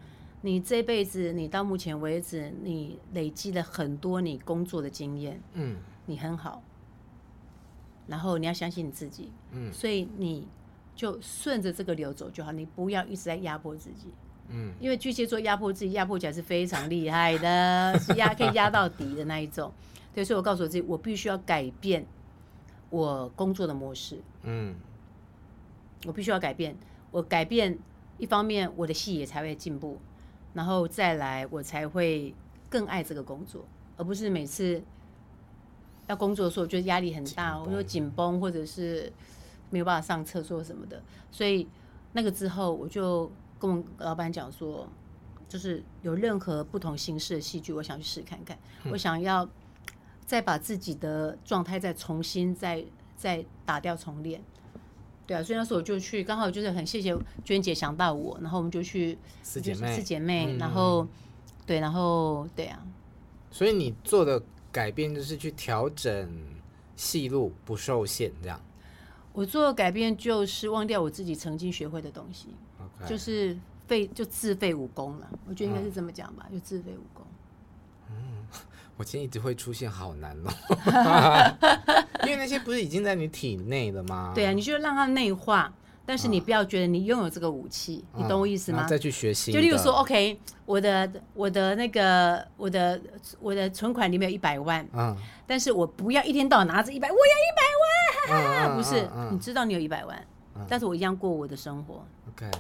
[0.43, 6.63] 你这辈子，你到目前为止，你累积了很多你工作的经验，嗯，你很好，
[8.07, 10.47] 然后你要相信你自己，嗯，所以你
[10.95, 14.09] 就顺着这个流走就好，你不要一直在压迫自己。
[14.49, 19.73] 嗯，因为巨蟹座压迫自己，压迫起来是非常厉害的，是 压可以压到底的那一种。
[20.15, 22.07] 对，所以我告诉我自己，我必须要改变
[22.91, 24.21] 我工作的模式。
[24.43, 24.75] 嗯，
[26.07, 26.77] 我必须要改变，
[27.11, 27.77] 我改变
[28.19, 29.99] 一方面，我的戏也才会进步，
[30.53, 32.33] 然后再来，我才会
[32.69, 33.65] 更爱这个工作，
[33.97, 34.81] 而不是每次
[36.07, 39.13] 要工作的时候，我觉得压力很大，我说紧绷，或者是
[39.71, 41.03] 没有办法上厕所什么的。
[41.33, 41.67] 所以
[42.13, 43.33] 那个之后，我就。
[43.65, 44.87] 跟我们老板讲说，
[45.49, 48.55] 就是有任何不同形式的戏剧，我想去试看看。
[48.85, 49.49] 嗯、我想要
[50.27, 52.85] 再把自己的状态再重新再
[53.17, 54.43] 再打掉重练。
[55.27, 61.09] 对啊，所以那时候我就去，刚好就是很谢谢娟姐想到我，然后我们就去四姐妹，四姐妹，然后
[61.65, 62.87] 对，然后对啊。
[63.51, 66.31] 所以你做的改变就是去调整
[66.97, 68.61] 戏路不受限，这样。
[69.33, 72.49] 我做的改变就是忘掉我自己曾经学会的东西。
[73.07, 77.25] 就是废就自废武功了，我觉得应该是这么讲吧，嗯、就自废武功。
[78.11, 78.47] 嗯，
[78.97, 80.51] 我今天一直会出现好难哦，
[82.25, 84.33] 因为那些不是已经在你体内了吗？
[84.35, 85.73] 对啊，你就让它内化，
[86.07, 88.85] 但是你不要觉得你拥有这个武器，嗯、你懂我意思吗？
[88.87, 89.53] 再去学习。
[89.53, 93.01] 就例如说，OK，我的我的那个我的
[93.41, 100.27] 我的存款里面有一百万，嗯，但是我不要一天到晚拿着一百，我要一百万，不是，嗯、你知道你有一百万，
[100.57, 102.05] 嗯、但是我一样过我的生活。
[102.29, 102.51] OK。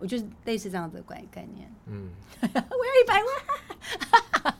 [0.00, 1.70] 我就是类似这样子的概概念。
[1.86, 2.08] 嗯，
[2.42, 4.54] 我要一百万，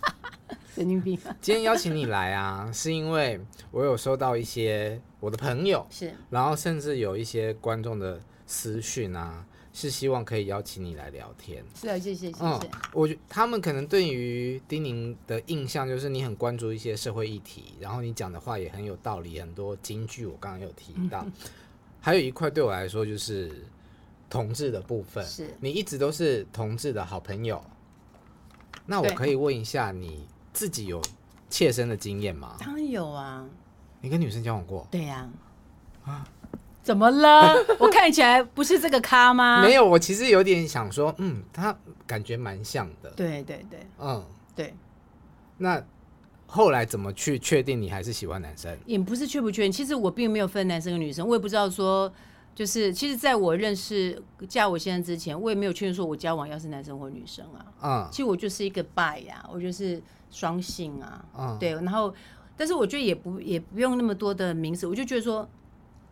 [0.74, 1.18] 神经病。
[1.41, 11.64] 今天邀请你来啊，是因为我有收到一些我的朋友是，然后甚至有一些观众的私讯啊，是希望可以邀请你来聊天。
[11.74, 12.45] 是啊，谢谢谢谢。
[12.45, 12.61] 嗯，
[12.93, 21.26] 我觉他们可能对于丁宁的印象就是你很关注一些社会议题，然后你讲的话也很有道理，很多金句我刚刚有提到。
[22.03, 23.64] 还有一块对我来说就是。
[24.31, 27.61] 同志的部分，是你一直都是同志的好朋友。
[28.87, 31.03] 那我可以问一下，你自己有
[31.51, 32.57] 切身的经验吗？
[32.61, 33.45] 当然有啊。
[34.01, 34.87] 你跟女生交往过？
[34.91, 35.28] 对呀。
[36.05, 36.24] 啊？
[36.83, 37.55] 怎么了？
[37.78, 39.61] 我看起来不是这个咖吗？
[39.62, 41.76] 没有，我其实有点想说，嗯，他
[42.07, 43.11] 感觉蛮像的。
[43.11, 44.24] 对对对，嗯，
[44.57, 44.72] 对。
[45.59, 45.85] 那
[46.47, 48.76] 后来怎么去确定你还是喜欢男生？
[48.87, 52.11] 也不是确不确定，其实我并没有分男生跟女生，我也不知道说。
[52.61, 57.72] 就是，其实，在我认识嫁我先生之前，我也没有确认说我交往要是男生或女生啊。
[57.82, 59.98] 嗯，其实我就是一个 bi 呀，我就是
[60.30, 61.24] 双性啊。
[61.38, 61.72] 嗯，对。
[61.72, 62.14] 然后，
[62.58, 65.48] 但是我觉得也不也不用那么多的名词，我就觉得说，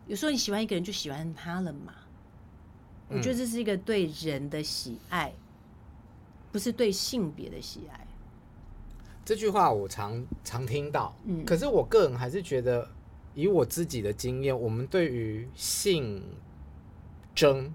[0.07, 1.93] 有时候你喜欢一个人就喜欢他了嘛。
[3.09, 5.31] 嗯，我觉得这是一个对人的喜爱，
[6.51, 8.07] 不是对性别的喜爱。
[9.23, 12.89] 这句话我常常听到，嗯，可是我个人还是觉得。
[13.33, 16.23] 以我自己的经验，我们对于性
[17.33, 17.73] 征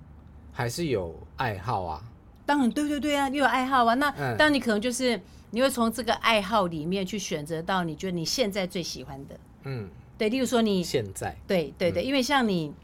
[0.52, 2.02] 还是有爱好啊。
[2.46, 3.94] 当然，对对对啊，你有爱好啊。
[3.94, 5.18] 那当你可能就是
[5.50, 9.40] 你会从这个爱好里面去选择到你觉得你现在最喜欢的。
[9.62, 9.88] 嗯，
[10.18, 12.74] 对，例如说你现在，对对对，因为像你，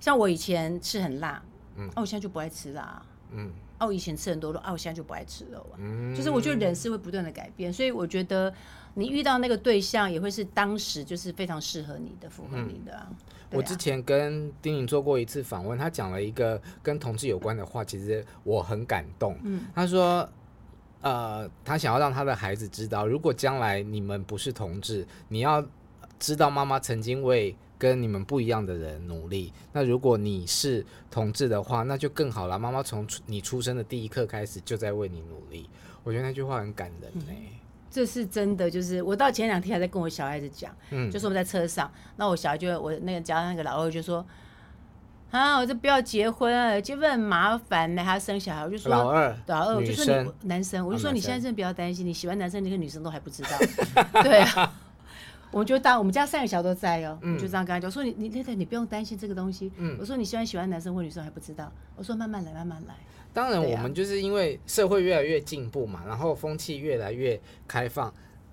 [0.00, 1.40] 像我以前吃很辣，
[1.76, 3.00] 嗯，哦，我现在就不爱吃辣，
[3.30, 8.52] 嗯，哦，我以前吃很多肉，哦，我现在就不爱吃肉啊，嗯，就是我觉得人是会不断的改变，所以我觉得
[8.94, 13.06] 你遇到那个对象也会是当时就是非常适合你的，符合你的。
[13.52, 19.36] 我之前跟丁宁做过一次访问，他讲了一个跟同志有关的话，其实我很感动。
[19.42, 20.28] 嗯，他说，
[21.00, 25.66] 呃，他想要让他的孩子知道，如果将来你们不是同志，你要
[26.20, 29.50] 知道妈妈曾经为跟你们不一样的人努力。
[29.72, 32.58] 那如果你是同志的话，那就更好了。
[32.58, 35.68] 妈妈从你出生的第一刻开始就在为你努力。
[36.04, 37.32] 我觉得那句话很感人呢、
[37.90, 44.24] 这是真的，就是我到前两天还在跟我小孩子讲，嗯，就是我们在车上，那我小孩就我那个家那个老二就说，
[45.30, 53.50] 啊，我就不要结婚啊，结婚很麻烦呢，还要生小孩，我就说老二，老二，我就说你男生，我就说你现在真的不要担心，你喜欢男生，你跟女生都还不知道，
[54.22, 54.72] 对啊，
[55.50, 62.94] 我们就当我们家三个小孩都在哦，嗯，就这样跟他讲，说你你那个你不用担心这个东西，嗯，我说你现在喜欢男生或女生还不知道，我说慢慢来，慢慢来。
[63.32, 68.12] 当然，我们就是因为社会越来越进步嘛，然后风气越来越开放，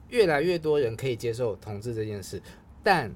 [0.09, 2.41] 越来越多人可以接受同志这件事。
[2.83, 3.11] 但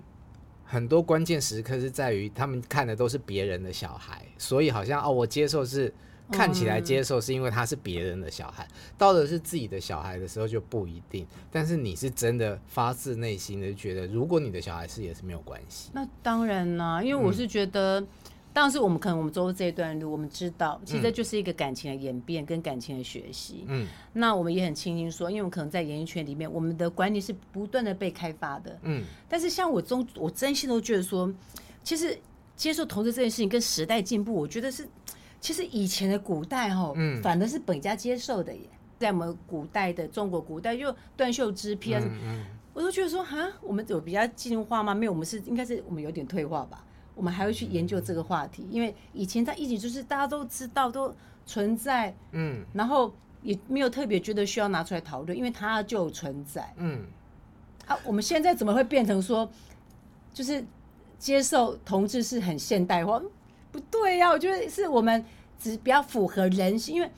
[0.63, 5.93] 很多关键时刻是在于他们看的都是别人的小孩，所以好像哦，我接受是
[6.31, 8.67] 看起来接受，是因为他是别人的小孩。
[8.97, 11.27] 到的是自己的小孩的时候就不一定。
[11.51, 15.91] 但是你是真的发自内心的觉得，如果你的小孩是也是没有关系。
[15.93, 17.99] 那当然啦，因为我是觉得。
[17.99, 18.07] 嗯
[18.53, 23.63] 当时我们可能我们走这一段路，我们知道，其实这就是一个感情的演变跟感情的学习。
[23.65, 28.77] 嗯，那我们也很庆幸说，因为我们可能在演艺圈里面，我们的管理是不断的被开发的。
[28.81, 31.33] 嗯，但是像我中，我真心都觉得说，
[31.81, 32.19] 其实
[32.57, 34.85] 接受投资这件事情跟时代进步，我觉得是，
[35.41, 38.61] 其实以前的古代哈，嗯，反而是本家接受的耶。
[38.99, 42.01] 在我们古代的中国古代，就断袖之癖啊，
[42.71, 44.93] 我都觉得说，哈，我们有比较进化吗？
[44.93, 46.85] 没有，我们是应该是我们有点退化吧。
[47.15, 51.13] 我们还会去研究这个话题，因为以前在一起就是大家都知道都
[51.45, 57.01] 存在，嗯，然后也没有特别觉得需要拿出来讨论，因为它就存在，嗯，
[57.87, 59.49] 啊，我们现在怎么会变成说，
[60.33, 60.63] 就是
[61.17, 63.21] 接受同志是很现代化？
[63.71, 65.23] 不对呀，我觉得是我们
[65.59, 67.09] 只比较符合人性，因为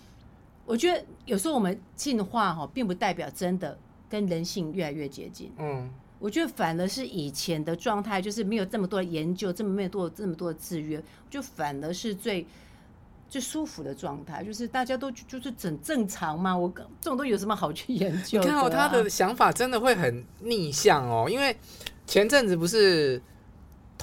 [0.66, 3.78] 我觉得有时候我们进化哈，并不代表真的
[4.10, 5.90] 跟人性越来越接近，嗯。
[6.20, 12.48] 我觉得反而是以前的状态，就是没有这么多的研究，这么没有多这么多的制约，就反而是最
[13.28, 16.56] 最舒服的状态，就是大家都就是整正常嘛。
[16.56, 18.40] 我这种都有什么好去研究？
[18.40, 21.54] 你看哦，他的想法真的会很逆向哦，因为
[22.08, 23.22] 前阵子不是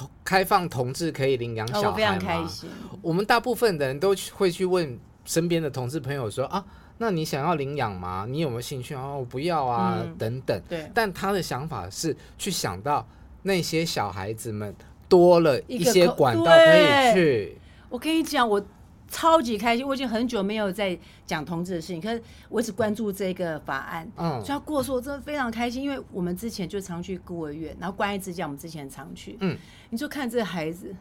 [0.01, 1.89] 同开放同志可以领养小孩吗？
[1.89, 2.71] 哦，我非常开心。
[3.03, 6.65] 我们大部分的人都会去问身边的同志朋友说啊。
[7.03, 8.27] 那你想要领养吗？
[8.29, 8.95] 你有没有兴趣？
[8.95, 10.61] 哦，我不要啊，嗯、等等。
[10.69, 10.91] 对。
[10.93, 13.07] 但他的想法是去想到
[13.43, 14.75] 那些小孩子们
[15.09, 17.59] 多了一些管道可以去。
[17.89, 18.63] 我跟你讲，我
[19.11, 19.87] 超级开心。
[19.87, 24.11] 我已经很久没有在讲同志的事情，可是我一直关注这个法案。
[24.17, 24.41] 嗯。
[24.41, 29.37] 所以他过说，我真的非常开心，因为我们之前就常去孤儿院，然后关爱之家，我们之前常去。
[29.41, 29.59] 嗯。
[29.91, 30.95] 你就看这个孩子，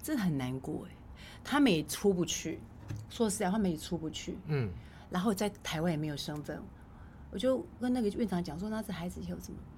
[0.00, 0.94] 真的很难过哎，
[1.42, 2.60] 他们也出不去。
[3.10, 4.38] 说实在话，他们也出不去。
[4.46, 4.70] 嗯。
[5.10, 6.60] 然后在台湾也没有身份，
[7.30, 9.77] 我就跟那个院长讲说：“那这孩子以后怎么办？”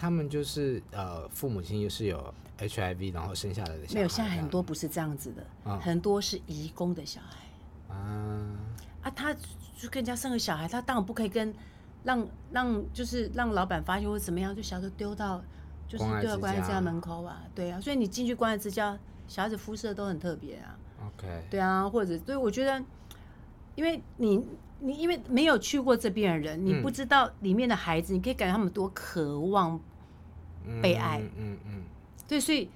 [0.00, 3.94] 他们就是呃，父母亲又是有 HIV，然后生下来的小孩。
[3.94, 7.94] 没有，现在很多不是这样子的，哦、很多是移工的小孩。
[7.94, 8.56] 啊
[9.02, 9.34] 啊，他
[9.76, 11.52] 就跟人家生个小孩，他当然不可以跟
[12.04, 15.42] 让让就是让老板发现或怎么样，就小孩子丢到
[15.88, 18.96] 就是丢到关爱之家门口啊，对啊，所以你进去关爱之家，
[19.26, 20.78] 小孩子肤色都很特别啊。
[21.04, 22.80] OK，对啊，或者所以我觉得。
[23.74, 24.44] 因为你，
[24.80, 29.80] 你因为没有去过这边的人，你不知道里面的孩子，嗯、你可以感觉他们多渴望
[30.82, 31.18] 被爱。
[31.18, 31.82] 嗯嗯，嗯
[32.26, 32.68] 对，所以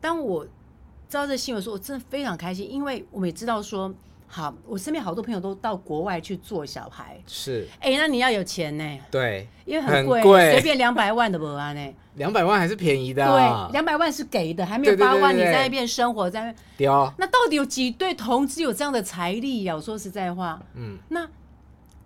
[0.00, 3.94] 当我知道这新闻的时候，我真的非常开心，因为我们也知道说。
[4.30, 8.98] 好，我身边好多朋友都到国外去做小孩，是，哎、欸，那你要有钱呢？
[9.10, 11.94] 对，因为很贵，随便两百万的不啊呢？
[12.16, 16.90] 两百万还是便宜的、啊，对，两百万是给的，还没有八万，你在那边生活在那边。
[17.16, 19.74] 那到底有几对同志有这样的财力呀？
[19.74, 21.26] 我说实在话，嗯，那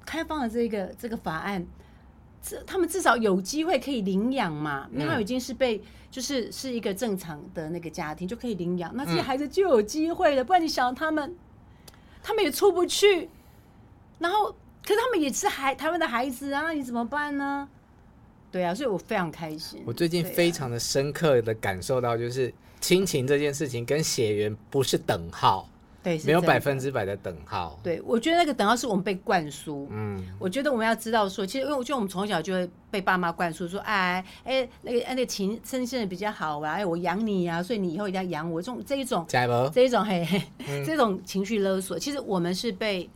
[0.07, 1.67] 开放了这个这个法案，
[2.43, 4.89] 这他们至少有机会可以领养嘛？
[4.93, 5.81] 因为他已经是被
[6.11, 10.43] 就是是一个正常的那个家庭就可以领养，那这些孩子就有机会了。
[10.45, 11.37] 不然你想他们。
[12.25, 13.29] 他们也出不去，
[14.21, 14.49] 然后，
[14.87, 17.69] 可是他们也是孩台湾的孩子啊，你怎么办呢？
[18.53, 19.83] 对啊，所以我非常开心。
[19.85, 25.69] 我最近非常的深刻的感受到，就是亲情这件事情跟血缘不是等号。
[26.03, 27.79] 对，没有百分之百的等号。
[27.83, 29.87] 对，我觉得那个等号是我们被灌输。
[29.91, 38.61] 嗯，我觉得我们要知道说，其实因为我觉得我们从小就会被爸妈灌输说，哎哎，那个哎那个情生生的比较好啊，哎我养你啊，所以你以后一定要养我。
[38.61, 39.25] 这种这一种，
[39.73, 43.09] 这一种嘿嘿，嗯、 这种情绪勒索，其实我们是被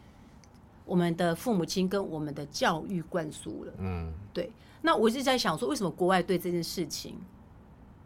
[0.85, 3.73] 我们的父母亲跟我们的教育灌输了。
[3.79, 4.51] 嗯，对。
[4.83, 7.17] 那我是在想说，为什么国外对这件事情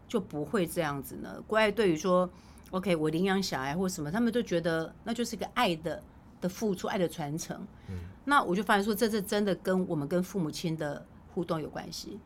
[0.08, 1.36] 就不会这样子呢？
[1.46, 2.30] 国外对于说
[2.70, 6.02] ，OK，我领养小孩或什么，他们都觉得那就是一个爱的
[6.40, 7.56] 的付出，爱的传承。
[7.88, 11.04] 嗯，那我就发现说，这是真的跟我们跟父母亲的
[11.34, 12.18] 互动有关系。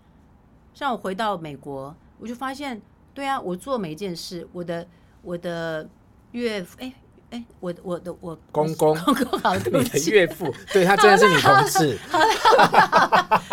[0.73, 2.81] 像我回到美国，我就发现，
[3.13, 4.87] 对啊，我做每一件事，我的
[5.23, 5.89] 我的
[6.33, 6.93] 岳父，哎。
[7.31, 11.99] 哎，我我的我公公公公 好，对不起，你的岳父，对他真的是你同事。
[12.09, 12.27] 好了，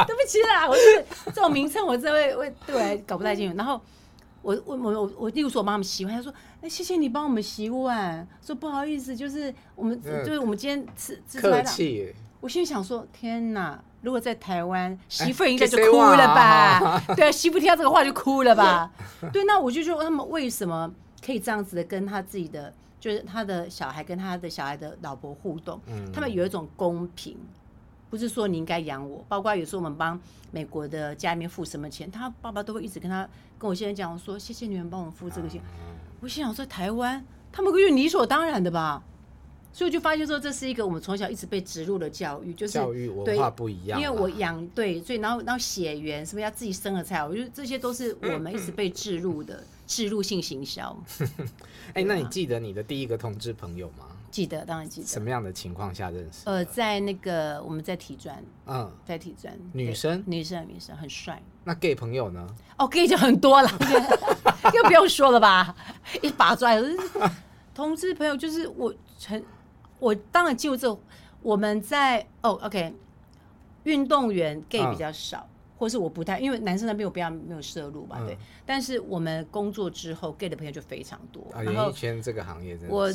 [0.06, 3.58] 对不起啦，我是这种名称，我真会会对搞不太清楚。
[3.58, 3.82] 然后
[4.42, 12.14] 我我我我我，例如说我帮他们洗碗，他说：“哎，谢谢你帮我们洗碗。”说不好意思，就是我们就是我们今天吃吃客气。
[12.40, 13.80] 我心里想说：天哪！
[14.02, 17.00] 如果在台湾，媳妇应该就哭了吧？
[17.16, 18.92] 对啊，媳妇听到这个话就哭了吧？
[19.32, 20.92] 对，那我就说他们为什么
[21.24, 22.74] 可以这样子的跟他自己的。
[23.00, 27.36] 就是他的小孩跟他的小孩的老婆互动，嗯、他们有一种公平，
[28.12, 29.26] 不是说你应该养我。
[29.28, 30.20] 包括有时候我们帮
[30.52, 35.60] 美国的家里面付什么钱，他爸爸都会一直跟他跟我先生讲我说：“谢谢你们帮我付这个钱。
[35.64, 39.02] 嗯”我心想说：“台湾他们会理所当然的吧？”
[39.74, 43.98] 所以我就发现说，这是一个我们从小一直被植入的教育，就是教育文化不一样。
[44.00, 49.64] 因为我养对，所以然后然后血缘什么要自己生的菜，我觉得这些都是我们一直被植入的。
[49.88, 50.98] 置入性行销，
[51.94, 54.06] 哎，那你记得你的第一个同志朋友吗？
[54.32, 55.08] 记得，当然记得。
[55.08, 56.44] 什么样的情况下认识？
[56.46, 61.42] 呃，在那个我们在体专，嗯，在体专，女生，女生，女生很帅。
[61.64, 62.48] 那 gay 朋友呢？
[62.78, 63.70] 哦，gay 就很多了，
[64.74, 65.76] 又不用说了吧？
[66.22, 66.72] 一把抓。
[67.76, 68.94] 同志朋友就是我，
[69.28, 69.44] 很，
[70.00, 70.98] 我当然进入这，
[71.42, 72.94] 我们在哦，OK，
[73.84, 75.48] 运动员 gay 比较少。
[75.78, 78.38] 或是我不太，因为男生那边我比较没有摄入吧，对。
[78.68, 81.44] 但是我们工作之后，gay 的朋友就非常多。
[81.64, 82.94] 演艺圈这个行业真的是。
[82.94, 83.12] 我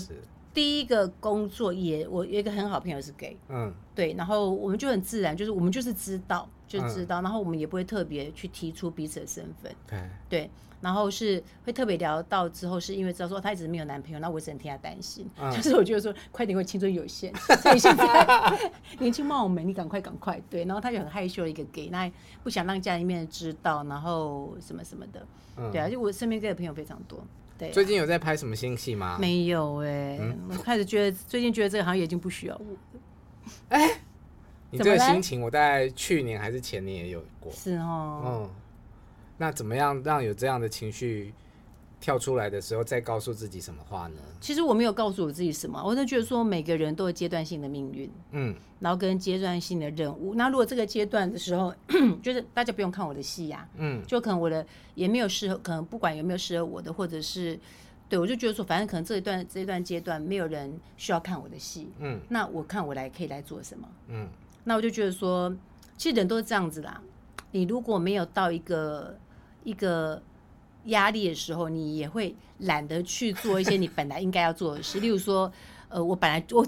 [0.56, 4.14] 第一个工作也，我有一个很好朋友是 gay，嗯，对。
[4.14, 10.00] 然后我们就很自然，就是我们就是知道，就知道，然后我们也不会特别去提出彼此的身份，对。
[10.30, 10.50] 对
[10.80, 15.28] 然后是会特别聊到之后，是因为知道说他一直没有男朋友，那我只能替他担心。
[15.38, 18.58] 嗯、就是我觉得说，快点，会青春有限，所以现在
[18.98, 20.40] 年轻貌美，你赶快赶快。
[20.48, 22.10] 对，然后他就很害羞的一个 gay，那
[22.42, 25.26] 不想让家里面知道，然后什么什么的。
[25.56, 27.22] 嗯、对啊，就我身边 gay 的朋友非常多。
[27.58, 29.16] 对、啊，最近有在拍什么新戏吗？
[29.20, 32.66] 没有哎、欸，嗯、我开始觉得最近觉得这个行业已经不需要我。
[33.68, 34.00] 哎、欸，
[34.70, 37.52] 你这个心情，我大概去年还是前年也有过。
[37.52, 38.22] 是哦。
[38.24, 38.50] 嗯。
[39.38, 41.34] 那怎么样让有这样的情绪
[42.06, 44.20] 跳出来的时候，再告诉自己什么话呢？
[44.40, 50.36] 其实我没有告诉我自己什么，我就觉得说每个人都有阶段性的命运，嗯，然后跟阶段性的任务。
[50.36, 51.74] 那如果这个阶段的时候，
[52.22, 57.58] 就是大家不用看我的戏呀，嗯，就可能我的也没有适合，可能不管有没有适合我的，或者是
[58.08, 64.28] 对我就觉得说，反正可能这一段这一段阶段没有人需要看我的戏，嗯，那我看我来可以来做什么，嗯，
[64.62, 65.52] 那我就觉得说，
[65.96, 67.02] 其实人都是这样子啦，
[67.50, 69.18] 你如果没有到一个。
[69.64, 70.22] 一个
[70.86, 74.98] 压力的时候，你也会懒得去做一些你本来应该要做的事。
[75.00, 75.50] 例如说，
[75.88, 76.66] 呃，我本来我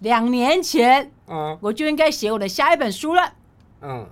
[0.00, 3.32] 两年前，嗯，我就应该写我的下一本书了，
[3.82, 4.08] 嗯，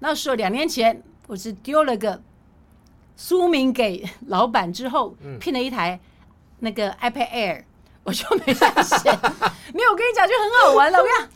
[0.00, 2.20] 那时候两年前我是丢了个
[3.16, 5.98] 书名给老板之后，聘了一台
[6.60, 7.64] 那个 iPad Air，
[8.04, 9.10] 我就没再写。
[9.72, 11.28] 没有，我跟你讲就很好玩了，我跟你讲，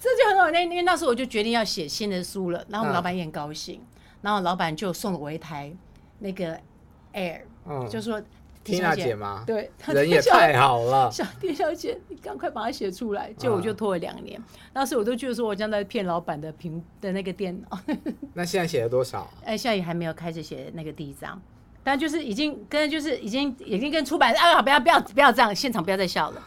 [0.00, 0.62] 这就很好玩。
[0.62, 3.80] 因为那时候我就决定要写新的书了，然后我们老板也很高兴。
[4.20, 5.72] 然后老板就送了我一台
[6.18, 6.58] 那个
[7.14, 8.20] Air，嗯，就说
[8.64, 9.44] 缇娜姐吗？
[9.46, 11.10] 对，人也太好了。
[11.12, 13.32] 小丁小姐，你赶快把它写出来。
[13.32, 14.38] 结果我就拖了两年，
[14.72, 17.78] 当时我都觉得说我将在骗老板的屏的那个电脑。
[18.34, 19.30] 那现在写了多少？
[19.44, 21.40] 哎，现在也还没有开始写那个第一章，
[21.82, 26.42] 但就是已经跟就是已经已经跟出版啊，不要不要不要这样，现场不要再笑了。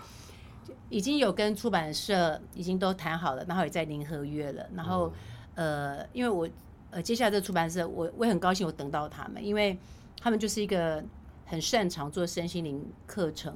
[0.89, 4.63] 已经有跟出版社已经都谈好了，然后也在零合约了。
[4.75, 5.11] 然后
[5.55, 6.47] 呃，因为我。
[6.91, 9.77] 呃，接下来这个出版社，我我也很高兴，我等到他们，因为
[10.19, 11.01] 他们就是一个
[11.45, 13.55] 很擅长做身心灵课程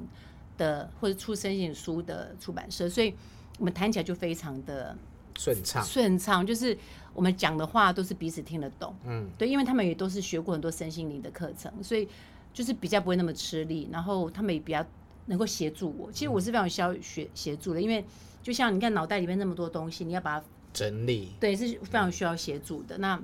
[0.58, 3.14] 的，或者出身心灵书的出版社，所以
[3.60, 4.96] 我们谈起来就非常的
[5.38, 5.84] 顺畅。
[5.84, 6.78] 顺畅就是
[7.14, 12.08] 我们讲的话都是彼此听得懂，嗯，对，因为他们也都是学过很多身心灵的课程，所以
[12.54, 14.86] 就是比较不会那么吃力，然后他们也比较
[15.26, 16.10] 能够协助我。
[16.10, 18.06] 其实我是非常需要学协助的，因为
[18.42, 20.46] 就像你看脑袋里面那么多东西，你要把它。
[20.76, 22.98] 整理，对，是非常需要协助的。
[22.98, 23.18] 那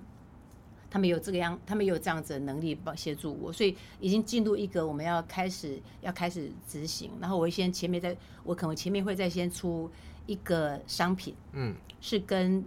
[0.89, 7.11] 他们有这个样，他们有这样子的能力帮协助我，所以已经进入一个我们要开始要开始执行。
[7.19, 9.89] 然后我先前面在，我可能前面会再先出
[10.25, 12.63] 一个商品，嗯，是跟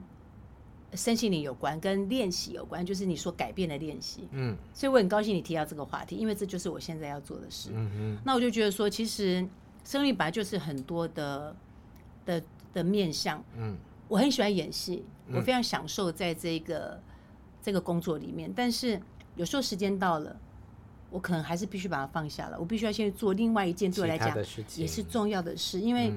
[0.94, 4.56] 身心灵有关，跟练习有关，就是你所改变的练习，嗯。
[4.72, 7.70] 所以我很高兴你提到这个话题，因为这就是我现在要做的事。
[7.72, 8.18] 嗯嗯。
[8.24, 9.46] 那我就觉得说，其实
[9.84, 11.56] 生命本来就是很多的
[12.24, 13.76] 的的面向，嗯。
[14.14, 17.00] 我很喜欢演戏，我非常享受在这个。
[17.64, 19.00] 这个工作里面，但是
[19.36, 20.36] 有时候时间到了，
[21.08, 22.60] 我可能还是必须把它放下了。
[22.60, 24.36] 我必须要先去做另外一件对我来讲
[24.76, 26.12] 也是重要的事，因为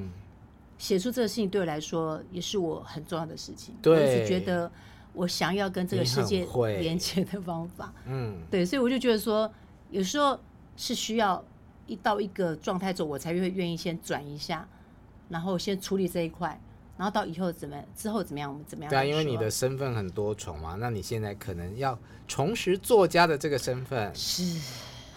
[0.77, 3.73] 写出这个事情对我来说也是我很重要的事情。
[3.81, 4.69] 对，我一直觉得
[5.13, 6.45] 我想要跟这个世界
[6.81, 9.49] 连接的方法，嗯，对，所以我就觉得说，
[9.89, 10.37] 有时候
[10.75, 11.41] 是需要
[11.85, 14.67] 一到一个状态之后，我才会愿意先转一下，
[15.29, 16.59] 然后先处理这一块。
[16.97, 18.89] 然后到以后怎么之后怎么样，我们怎么样？
[18.89, 24.11] 对啊，因为你的身份很多重嘛，那你现在可能要重拾作家的这个身份。
[24.15, 24.59] 是。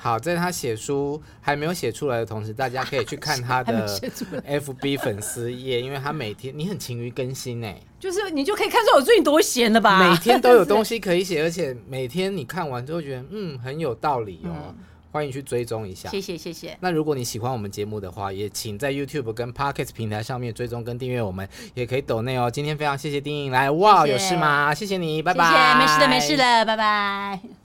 [0.02, 3.86] 好，在他写书还没有写出来的同时，大家可以去看他的
[4.48, 10.10] FB 粉丝页，因为他每天你很勤于更新哎，就是你就可以看出我最近多闲了吧？
[10.10, 14.52] 每天都有东 西可以写，而且每天你看完之后觉得嗯很有道理哦。
[14.68, 14.74] 嗯
[15.12, 16.76] 欢迎去追踪一下，谢谢谢谢。
[16.80, 22.50] 那如果你喜欢我们节目的话，也请在 YouTube 跟 Podcast 平台上面追踪跟订阅我们，也可以抖内哦。
[22.50, 24.72] 今天非常谢谢丁颖来，哇，有事吗？
[24.74, 25.44] 谢谢你，拜拜。
[25.44, 27.61] 谢谢，没事的，没事的，拜拜。